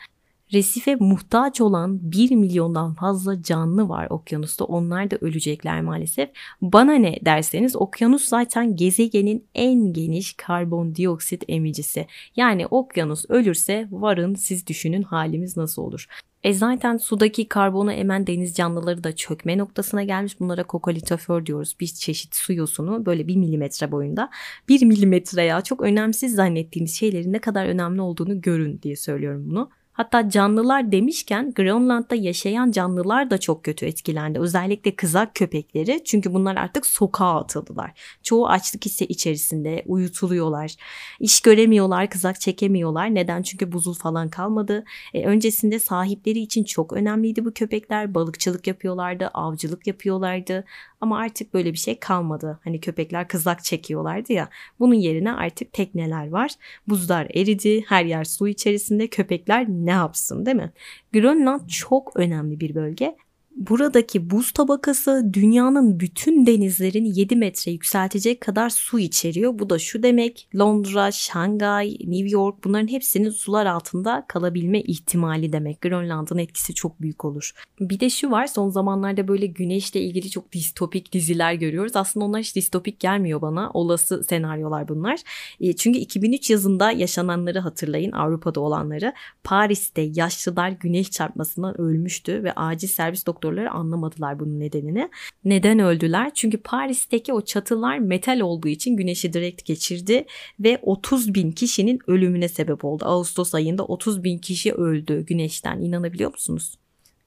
Resife 0.53 0.95
muhtaç 0.95 1.61
olan 1.61 2.13
1 2.13 2.31
milyondan 2.31 2.95
fazla 2.95 3.43
canlı 3.43 3.89
var 3.89 4.07
okyanusta. 4.11 4.65
Onlar 4.65 5.11
da 5.11 5.17
ölecekler 5.21 5.81
maalesef. 5.83 6.31
Bana 6.63 6.93
ne 6.93 7.19
derseniz 7.25 7.77
okyanus 7.77 8.25
zaten 8.25 8.77
gezegenin 8.77 9.47
en 9.55 9.93
geniş 9.93 10.33
karbondioksit 10.33 11.45
emicisi. 11.49 12.07
Yani 12.37 12.67
okyanus 12.67 13.25
ölürse 13.29 13.89
varın 13.91 14.35
siz 14.35 14.67
düşünün 14.67 15.03
halimiz 15.03 15.57
nasıl 15.57 15.83
olur. 15.83 16.07
E 16.45 16.53
zaten 16.53 16.97
sudaki 16.97 17.49
karbonu 17.49 17.93
emen 17.93 18.27
deniz 18.27 18.55
canlıları 18.55 19.05
da 19.05 19.17
çökme 19.17 19.59
noktasına 19.59 20.03
gelmiş. 20.03 20.41
Bunlara 20.41 20.65
kokolitofer 20.65 21.47
diyoruz. 21.47 21.77
Bir 21.81 21.87
çeşit 21.87 22.35
su 22.35 22.53
yosunu 22.53 23.07
böyle 23.07 23.27
bir 23.27 23.37
milimetre 23.37 23.93
boyunda. 23.93 24.31
Bir 24.69 24.85
milimetre 24.85 25.43
ya 25.43 25.61
çok 25.61 25.81
önemsiz 25.81 26.35
zannettiğimiz 26.35 26.95
şeylerin 26.95 27.33
ne 27.33 27.39
kadar 27.39 27.67
önemli 27.67 28.01
olduğunu 28.01 28.41
görün 28.41 28.81
diye 28.83 28.97
söylüyorum 28.97 29.51
bunu. 29.51 29.71
Hatta 29.93 30.31
canlılar 30.31 30.93
demişken 30.93 31.53
Grönland'da 31.53 32.15
yaşayan 32.15 32.71
canlılar 32.71 33.31
da 33.31 33.39
çok 33.39 33.65
kötü 33.65 33.87
etkilendi. 33.87 34.39
Özellikle 34.39 34.97
kızak 34.97 35.35
köpekleri 35.35 36.05
çünkü 36.05 36.35
bunlar 36.35 36.57
artık 36.57 36.87
sokağa 36.87 37.41
atıldılar. 37.41 37.93
Çoğu 38.23 38.49
açlık 38.49 38.85
hissi 38.85 39.05
içerisinde 39.05 39.83
uyutuluyorlar. 39.87 40.75
İş 41.21 41.41
göremiyorlar, 41.41 42.11
kızak 42.11 42.41
çekemiyorlar. 42.41 43.15
Neden? 43.15 43.43
Çünkü 43.43 43.73
buzul 43.73 43.95
falan 43.95 44.31
kalmadı. 44.31 44.85
E, 45.15 45.27
öncesinde 45.27 45.79
sahipleri 45.79 46.39
için 46.39 46.65
çok 46.65 46.93
önemliydi 46.93 47.45
bu 47.45 47.53
köpekler. 47.53 48.15
Balıkçılık 48.15 48.67
yapıyorlardı, 48.67 49.31
avcılık 49.35 49.87
yapıyorlardı. 49.87 50.65
Ama 51.03 51.19
artık 51.19 51.55
böyle 51.55 51.73
bir 51.73 51.79
şey 51.79 51.99
kalmadı. 51.99 52.61
Hani 52.65 52.81
köpekler 52.81 53.29
kızak 53.29 53.65
çekiyorlardı 53.65 54.33
ya. 54.33 54.49
Bunun 54.81 54.95
yerine 54.95 55.33
artık 55.33 55.73
tekneler 55.73 56.29
var. 56.29 56.51
Buzlar 56.89 57.27
eridi. 57.35 57.85
Her 57.89 58.05
yer 58.05 58.25
su 58.25 58.49
içerisinde. 58.49 59.07
Köpekler 59.09 59.69
ne 59.69 59.91
yapsın 59.91 60.47
değil 60.47 60.57
mi? 60.57 60.73
Grönland 61.13 61.69
çok 61.69 62.17
önemli 62.17 62.61
bir 62.61 62.75
bölge 62.75 63.17
Buradaki 63.57 64.31
buz 64.31 64.51
tabakası 64.51 65.31
dünyanın 65.33 66.01
bütün 66.01 66.47
denizlerini 66.47 67.19
7 67.19 67.37
metre 67.37 67.73
yükseltecek 67.73 68.41
kadar 68.41 68.71
su 68.71 68.99
içeriyor. 68.99 69.59
Bu 69.59 69.71
da 69.71 69.79
şu 69.79 70.03
demek 70.03 70.49
Londra, 70.59 71.13
Şangay, 71.13 71.91
New 71.91 72.29
York 72.29 72.65
bunların 72.65 72.89
hepsinin 72.89 73.31
sular 73.31 73.67
altında 73.67 74.25
kalabilme 74.29 74.81
ihtimali 74.81 75.53
demek. 75.53 75.81
Grönland'ın 75.81 76.39
etkisi 76.39 76.75
çok 76.75 77.01
büyük 77.01 77.25
olur. 77.25 77.53
Bir 77.81 78.01
de 78.01 78.11
şu 78.11 78.31
var 78.31 78.47
son 78.47 78.71
zamanlarda 78.71 79.29
böyle 79.29 79.47
güneşle 79.47 80.01
ilgili 80.01 80.31
çok 80.31 80.53
distopik 80.53 81.13
diziler 81.13 81.55
görüyoruz. 81.55 81.97
Aslında 81.97 82.27
onlar 82.27 82.41
hiç 82.41 82.57
distopik 82.57 83.01
gelmiyor 83.01 83.43
bana. 83.43 83.71
Olası 83.75 84.25
senaryolar 84.25 84.89
bunlar. 84.89 85.21
E, 85.61 85.73
çünkü 85.73 85.99
2003 85.99 86.51
yazında 86.51 86.91
yaşananları 86.91 87.59
hatırlayın 87.59 88.13
Avrupa'da 88.13 88.61
olanları. 88.61 89.13
Paris'te 89.45 90.03
yaşlılar 90.03 90.69
güneş 90.71 91.11
çarpmasından 91.11 91.81
ölmüştü 91.81 92.45
ve 92.45 92.53
acil 92.53 92.89
servis 92.89 93.27
doktor 93.27 93.42
doktorları 93.43 93.71
anlamadılar 93.71 94.41
bunun 94.41 94.61
nedenini. 94.61 95.11
Neden 95.45 95.79
öldüler? 95.79 96.31
Çünkü 96.35 96.59
Paris'teki 96.59 97.33
o 97.33 97.41
çatılar 97.41 97.99
metal 97.99 98.41
olduğu 98.41 98.69
için 98.69 98.97
güneşi 98.97 99.33
direkt 99.33 99.65
geçirdi 99.65 100.25
ve 100.61 100.79
30 100.83 101.35
bin 101.35 101.53
kişinin 101.53 101.99
ölümüne 102.07 102.49
sebep 102.49 102.85
oldu. 102.85 103.05
Ağustos 103.05 103.55
ayında 103.55 103.85
30 103.85 104.25
bin 104.25 104.39
kişi 104.39 104.73
öldü 104.73 105.27
güneşten 105.27 105.81
inanabiliyor 105.81 106.31
musunuz? 106.31 106.82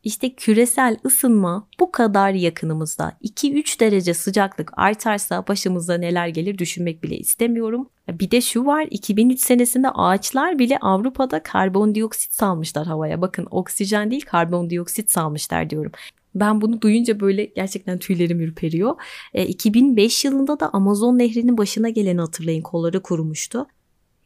İşte 0.05 0.33
küresel 0.35 0.97
ısınma 1.05 1.67
bu 1.79 1.91
kadar 1.91 2.31
yakınımızda. 2.31 3.17
2-3 3.23 3.79
derece 3.79 4.13
sıcaklık 4.13 4.71
artarsa 4.77 5.47
başımıza 5.47 5.97
neler 5.97 6.27
gelir 6.27 6.57
düşünmek 6.57 7.03
bile 7.03 7.17
istemiyorum. 7.17 7.89
Bir 8.09 8.31
de 8.31 8.41
şu 8.41 8.65
var 8.65 8.87
2003 8.91 9.39
senesinde 9.39 9.89
ağaçlar 9.89 10.59
bile 10.59 10.77
Avrupa'da 10.77 11.43
karbondioksit 11.43 12.33
salmışlar 12.33 12.87
havaya. 12.87 13.21
Bakın 13.21 13.47
oksijen 13.51 14.11
değil 14.11 14.25
karbondioksit 14.25 15.11
salmışlar 15.11 15.69
diyorum. 15.69 15.91
Ben 16.35 16.61
bunu 16.61 16.81
duyunca 16.81 17.19
böyle 17.19 17.45
gerçekten 17.45 17.99
tüylerim 17.99 18.41
ürperiyor. 18.41 18.95
E, 19.33 19.45
2005 19.45 20.25
yılında 20.25 20.59
da 20.59 20.69
Amazon 20.73 21.17
nehrinin 21.17 21.57
başına 21.57 21.89
geleni 21.89 22.21
hatırlayın 22.21 22.61
kolları 22.61 23.01
kurumuştu. 23.01 23.67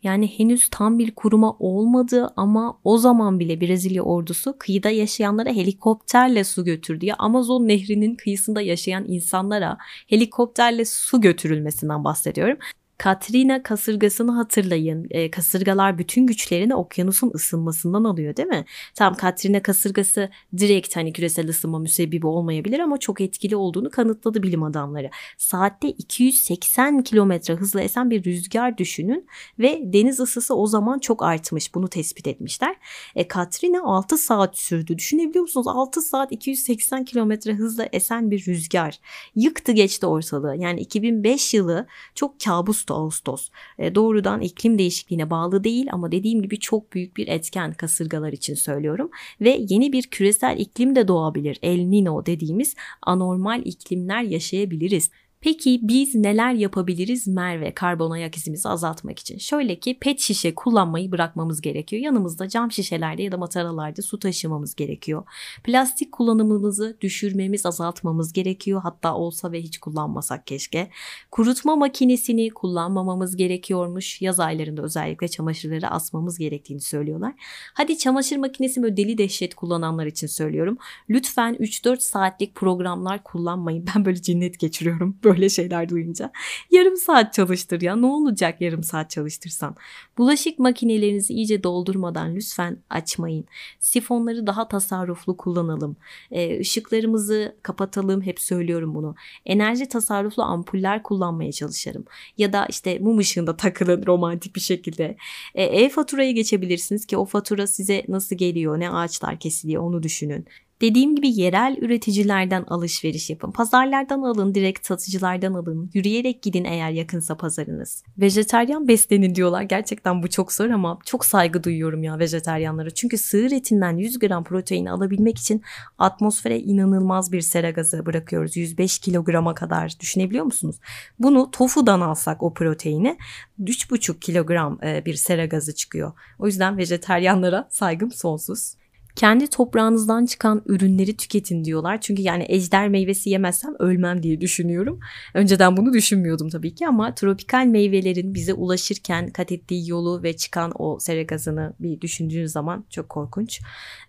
Yani 0.03 0.39
henüz 0.39 0.69
tam 0.69 0.99
bir 0.99 1.15
kuruma 1.15 1.51
olmadı 1.59 2.33
ama 2.35 2.79
o 2.83 2.97
zaman 2.97 3.39
bile 3.39 3.61
Brezilya 3.61 4.03
ordusu 4.03 4.55
kıyıda 4.59 4.89
yaşayanlara 4.89 5.49
helikopterle 5.49 6.43
su 6.43 6.65
götürdü. 6.65 7.05
Ya 7.05 7.15
Amazon 7.19 7.67
nehrinin 7.67 8.15
kıyısında 8.15 8.61
yaşayan 8.61 9.05
insanlara 9.07 9.77
helikopterle 10.07 10.85
su 10.85 11.21
götürülmesinden 11.21 12.03
bahsediyorum. 12.03 12.57
Katrina 12.99 13.63
kasırgasını 13.63 14.31
hatırlayın. 14.31 15.07
E, 15.11 15.31
kasırgalar 15.31 15.97
bütün 15.97 16.27
güçlerini 16.27 16.75
okyanusun 16.75 17.31
ısınmasından 17.35 18.03
alıyor 18.03 18.35
değil 18.35 18.47
mi? 18.47 18.65
Tam 18.95 19.13
Katrina 19.15 19.61
kasırgası 19.61 20.29
direkt 20.57 20.95
hani 20.95 21.13
küresel 21.13 21.49
ısınma 21.49 21.79
müsebbibi 21.79 22.27
olmayabilir 22.27 22.79
ama 22.79 22.97
çok 22.97 23.21
etkili 23.21 23.55
olduğunu 23.55 23.89
kanıtladı 23.89 24.43
bilim 24.43 24.63
adamları. 24.63 25.09
Saatte 25.37 25.89
280 25.89 27.03
kilometre 27.03 27.55
hızla 27.55 27.81
esen 27.81 28.09
bir 28.09 28.23
rüzgar 28.23 28.77
düşünün 28.77 29.27
ve 29.59 29.81
deniz 29.83 30.19
ısısı 30.19 30.55
o 30.55 30.67
zaman 30.67 30.99
çok 30.99 31.23
artmış. 31.23 31.75
Bunu 31.75 31.87
tespit 31.87 32.27
etmişler. 32.27 32.75
E, 33.15 33.27
Katrina 33.27 33.83
6 33.83 34.17
saat 34.17 34.57
sürdü. 34.57 34.97
Düşünebiliyor 34.97 35.41
musunuz? 35.41 35.67
6 35.67 36.01
saat 36.01 36.31
280 36.31 37.05
kilometre 37.05 37.53
hızla 37.53 37.87
esen 37.91 38.31
bir 38.31 38.45
rüzgar. 38.45 38.99
Yıktı 39.35 39.71
geçti 39.71 40.05
ortalığı. 40.05 40.55
Yani 40.55 40.79
2005 40.79 41.53
yılı 41.53 41.87
çok 42.15 42.39
kabus 42.39 42.88
Ağustos. 42.91 43.49
E, 43.79 43.95
doğrudan 43.95 44.41
iklim 44.41 44.79
değişikliğine 44.79 45.29
bağlı 45.29 45.63
değil 45.63 45.87
ama 45.91 46.11
dediğim 46.11 46.41
gibi 46.41 46.59
çok 46.59 46.93
büyük 46.93 47.17
bir 47.17 47.27
etken 47.27 47.73
kasırgalar 47.73 48.33
için 48.33 48.53
söylüyorum. 48.53 49.09
Ve 49.41 49.65
yeni 49.69 49.93
bir 49.93 50.03
küresel 50.03 50.59
iklim 50.59 50.95
de 50.95 51.07
doğabilir. 51.07 51.59
El 51.61 51.79
Nino 51.79 52.25
dediğimiz 52.25 52.75
anormal 53.01 53.61
iklimler 53.65 54.21
yaşayabiliriz. 54.21 55.09
Peki 55.41 55.79
biz 55.83 56.15
neler 56.15 56.53
yapabiliriz 56.53 57.27
Merve 57.27 57.73
karbon 57.73 58.11
ayak 58.11 58.37
izimizi 58.37 58.69
azaltmak 58.69 59.19
için? 59.19 59.37
Şöyle 59.37 59.79
ki 59.79 59.97
pet 60.01 60.19
şişe 60.19 60.55
kullanmayı 60.55 61.11
bırakmamız 61.11 61.61
gerekiyor. 61.61 62.01
Yanımızda 62.01 62.49
cam 62.49 62.71
şişelerde 62.71 63.23
ya 63.23 63.31
da 63.31 63.37
mataralarda 63.37 64.01
su 64.01 64.19
taşımamız 64.19 64.75
gerekiyor. 64.75 65.23
Plastik 65.63 66.11
kullanımımızı 66.11 66.97
düşürmemiz, 67.01 67.65
azaltmamız 67.65 68.33
gerekiyor. 68.33 68.81
Hatta 68.83 69.15
olsa 69.15 69.51
ve 69.51 69.61
hiç 69.61 69.77
kullanmasak 69.77 70.47
keşke. 70.47 70.89
Kurutma 71.31 71.75
makinesini 71.75 72.49
kullanmamamız 72.49 73.35
gerekiyormuş. 73.35 74.21
Yaz 74.21 74.39
aylarında 74.39 74.81
özellikle 74.81 75.27
çamaşırları 75.27 75.87
asmamız 75.87 76.37
gerektiğini 76.37 76.81
söylüyorlar. 76.81 77.33
Hadi 77.73 77.97
çamaşır 77.97 78.37
makinesi 78.37 78.83
böyle 78.83 78.97
deli 78.97 79.17
dehşet 79.17 79.55
kullananlar 79.55 80.05
için 80.05 80.27
söylüyorum. 80.27 80.77
Lütfen 81.09 81.55
3-4 81.55 81.99
saatlik 81.99 82.55
programlar 82.55 83.23
kullanmayın. 83.23 83.85
Ben 83.95 84.05
böyle 84.05 84.21
cinnet 84.21 84.59
geçiriyorum 84.59 85.17
şeyler 85.49 85.89
duyunca. 85.89 86.31
Yarım 86.71 86.97
saat 86.97 87.33
çalıştır 87.33 87.81
ya 87.81 87.95
ne 87.95 88.05
olacak 88.05 88.61
yarım 88.61 88.83
saat 88.83 89.09
çalıştırsan. 89.09 89.75
Bulaşık 90.17 90.59
makinelerinizi 90.59 91.33
iyice 91.33 91.63
doldurmadan 91.63 92.35
lütfen 92.35 92.77
açmayın. 92.89 93.45
Sifonları 93.79 94.47
daha 94.47 94.67
tasarruflu 94.67 95.37
kullanalım. 95.37 95.95
E, 96.31 96.59
ışıklarımızı 96.59 97.55
kapatalım 97.63 98.21
hep 98.21 98.39
söylüyorum 98.39 98.95
bunu. 98.95 99.15
Enerji 99.45 99.89
tasarruflu 99.89 100.43
ampuller 100.43 101.03
kullanmaya 101.03 101.51
çalışırım. 101.51 102.05
Ya 102.37 102.53
da 102.53 102.65
işte 102.65 102.99
mum 102.99 103.17
ışığında 103.17 103.57
takılın 103.57 104.05
romantik 104.05 104.55
bir 104.55 104.61
şekilde. 104.61 105.17
E, 105.55 105.63
e-faturaya 105.63 106.31
geçebilirsiniz 106.31 107.05
ki 107.05 107.17
o 107.17 107.25
fatura 107.25 107.67
size 107.67 108.05
nasıl 108.07 108.35
geliyor, 108.35 108.79
ne 108.79 108.89
ağaçlar 108.89 109.39
kesiliyor 109.39 109.83
onu 109.83 110.03
düşünün. 110.03 110.45
Dediğim 110.81 111.15
gibi 111.15 111.29
yerel 111.29 111.77
üreticilerden 111.81 112.63
alışveriş 112.67 113.29
yapın. 113.29 113.51
Pazarlardan 113.51 114.21
alın, 114.21 114.55
direkt 114.55 114.85
satıcılardan 114.85 115.53
alın. 115.53 115.91
Yürüyerek 115.93 116.41
gidin 116.41 116.63
eğer 116.63 116.91
yakınsa 116.91 117.37
pazarınız. 117.37 118.03
Vejeteryan 118.17 118.87
beslenin 118.87 119.35
diyorlar. 119.35 119.61
Gerçekten 119.61 120.23
bu 120.23 120.29
çok 120.29 120.53
zor 120.53 120.69
ama 120.69 120.99
çok 121.05 121.25
saygı 121.25 121.63
duyuyorum 121.63 122.03
ya 122.03 122.19
vejeteryanlara. 122.19 122.89
Çünkü 122.89 123.17
sığır 123.17 123.51
etinden 123.51 123.97
100 123.97 124.19
gram 124.19 124.43
protein 124.43 124.85
alabilmek 124.85 125.37
için 125.37 125.61
atmosfere 125.97 126.59
inanılmaz 126.59 127.31
bir 127.31 127.41
sera 127.41 127.69
gazı 127.69 128.05
bırakıyoruz. 128.05 128.57
105 128.57 128.99
kilograma 128.99 129.55
kadar 129.55 129.99
düşünebiliyor 129.99 130.45
musunuz? 130.45 130.75
Bunu 131.19 131.51
tofudan 131.51 132.01
alsak 132.01 132.43
o 132.43 132.53
proteini 132.53 133.17
3,5 133.59 134.19
kilogram 134.19 134.79
e, 134.83 135.05
bir 135.05 135.13
sera 135.13 135.45
gazı 135.45 135.75
çıkıyor. 135.75 136.11
O 136.39 136.47
yüzden 136.47 136.77
vejeteryanlara 136.77 137.67
saygım 137.71 138.11
sonsuz 138.11 138.78
kendi 139.15 139.47
toprağınızdan 139.47 140.25
çıkan 140.25 140.61
ürünleri 140.65 141.17
tüketin 141.17 141.63
diyorlar. 141.63 142.01
Çünkü 142.01 142.21
yani 142.21 142.45
ejder 142.49 142.89
meyvesi 142.89 143.29
yemezsem 143.29 143.73
ölmem 143.79 144.23
diye 144.23 144.41
düşünüyorum. 144.41 144.99
Önceden 145.33 145.77
bunu 145.77 145.93
düşünmüyordum 145.93 146.49
tabii 146.49 146.75
ki 146.75 146.87
ama 146.87 147.15
tropikal 147.15 147.65
meyvelerin 147.65 148.33
bize 148.33 148.53
ulaşırken 148.53 149.29
kat 149.29 149.51
ettiği 149.51 149.89
yolu 149.89 150.23
ve 150.23 150.37
çıkan 150.37 150.71
o 150.75 150.99
sera 150.99 151.21
gazını 151.21 151.73
bir 151.79 152.01
düşündüğünüz 152.01 152.51
zaman 152.51 152.85
çok 152.89 153.09
korkunç. 153.09 153.61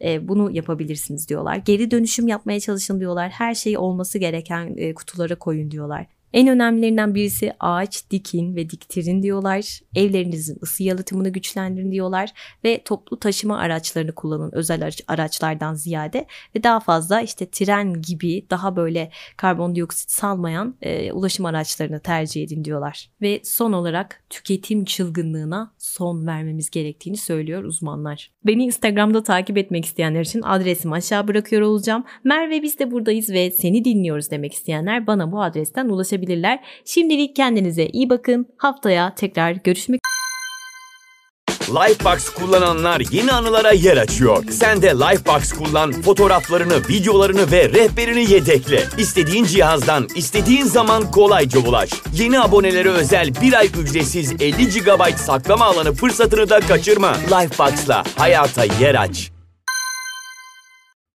E, 0.04 0.28
bunu 0.28 0.50
yapabilirsiniz 0.50 1.28
diyorlar. 1.28 1.56
Geri 1.56 1.90
dönüşüm 1.90 2.28
yapmaya 2.28 2.60
çalışın 2.60 3.00
diyorlar. 3.00 3.30
Her 3.30 3.54
şey 3.54 3.78
olması 3.78 4.18
gereken 4.18 4.74
e, 4.76 4.94
kutulara 4.94 5.34
koyun 5.34 5.70
diyorlar. 5.70 6.06
En 6.32 6.48
önemlilerinden 6.48 7.14
birisi 7.14 7.52
ağaç 7.60 8.10
dikin 8.10 8.56
ve 8.56 8.70
diktirin 8.70 9.22
diyorlar. 9.22 9.80
Evlerinizin 9.94 10.58
ısı 10.62 10.82
yalıtımını 10.82 11.28
güçlendirin 11.28 11.92
diyorlar 11.92 12.30
ve 12.64 12.82
toplu 12.84 13.18
taşıma 13.18 13.58
araçlarını 13.58 14.14
kullanın 14.14 14.50
özel 14.52 14.90
araçlardan 15.08 15.74
ziyade 15.74 16.26
ve 16.56 16.62
daha 16.62 16.80
fazla 16.80 17.20
işte 17.20 17.50
tren 17.50 18.02
gibi 18.02 18.46
daha 18.50 18.76
böyle 18.76 19.10
karbondioksit 19.36 20.10
salmayan 20.10 20.76
e, 20.82 21.12
ulaşım 21.12 21.46
araçlarını 21.46 22.00
tercih 22.00 22.42
edin 22.42 22.64
diyorlar. 22.64 23.10
Ve 23.22 23.40
son 23.44 23.72
olarak 23.72 24.22
tüketim 24.30 24.84
çılgınlığına 24.84 25.72
son 25.78 26.26
vermemiz 26.26 26.70
gerektiğini 26.70 27.16
söylüyor 27.16 27.64
uzmanlar. 27.64 28.30
Beni 28.46 28.64
Instagram'da 28.64 29.22
takip 29.22 29.58
etmek 29.58 29.84
isteyenler 29.84 30.20
için 30.20 30.42
adresimi 30.42 30.94
aşağı 30.94 31.28
bırakıyor 31.28 31.62
olacağım. 31.62 32.04
Merve 32.24 32.62
biz 32.62 32.78
de 32.78 32.90
buradayız 32.90 33.30
ve 33.30 33.50
seni 33.50 33.84
dinliyoruz 33.84 34.30
demek 34.30 34.52
isteyenler 34.54 35.06
bana 35.06 35.32
bu 35.32 35.42
adresten 35.42 35.88
ulaşabilirler. 36.20 36.58
Şimdilik 36.84 37.36
kendinize 37.36 37.86
iyi 37.86 38.10
bakın. 38.10 38.46
Haftaya 38.56 39.14
tekrar 39.14 39.52
görüşmek 39.52 40.00
Lifebox 41.70 42.28
kullananlar 42.28 43.02
yeni 43.10 43.32
anılara 43.32 43.72
yer 43.72 43.96
açıyor. 43.96 44.44
Sen 44.50 44.82
de 44.82 44.86
Lifebox 44.86 45.52
kullan, 45.52 45.92
fotoğraflarını, 45.92 46.88
videolarını 46.88 47.50
ve 47.52 47.68
rehberini 47.68 48.32
yedekle. 48.32 48.82
İstediğin 48.98 49.44
cihazdan, 49.44 50.08
istediğin 50.16 50.64
zaman 50.64 51.10
kolayca 51.10 51.60
ulaş. 51.60 51.90
Yeni 52.14 52.40
abonelere 52.40 52.88
özel 52.88 53.30
bir 53.42 53.52
ay 53.52 53.66
ücretsiz 53.66 54.32
50 54.32 54.68
GB 54.68 55.16
saklama 55.16 55.64
alanı 55.64 55.92
fırsatını 55.92 56.48
da 56.48 56.60
kaçırma. 56.60 57.16
Lifebox'la 57.16 58.04
hayata 58.16 58.64
yer 58.64 58.94
aç. 58.94 59.39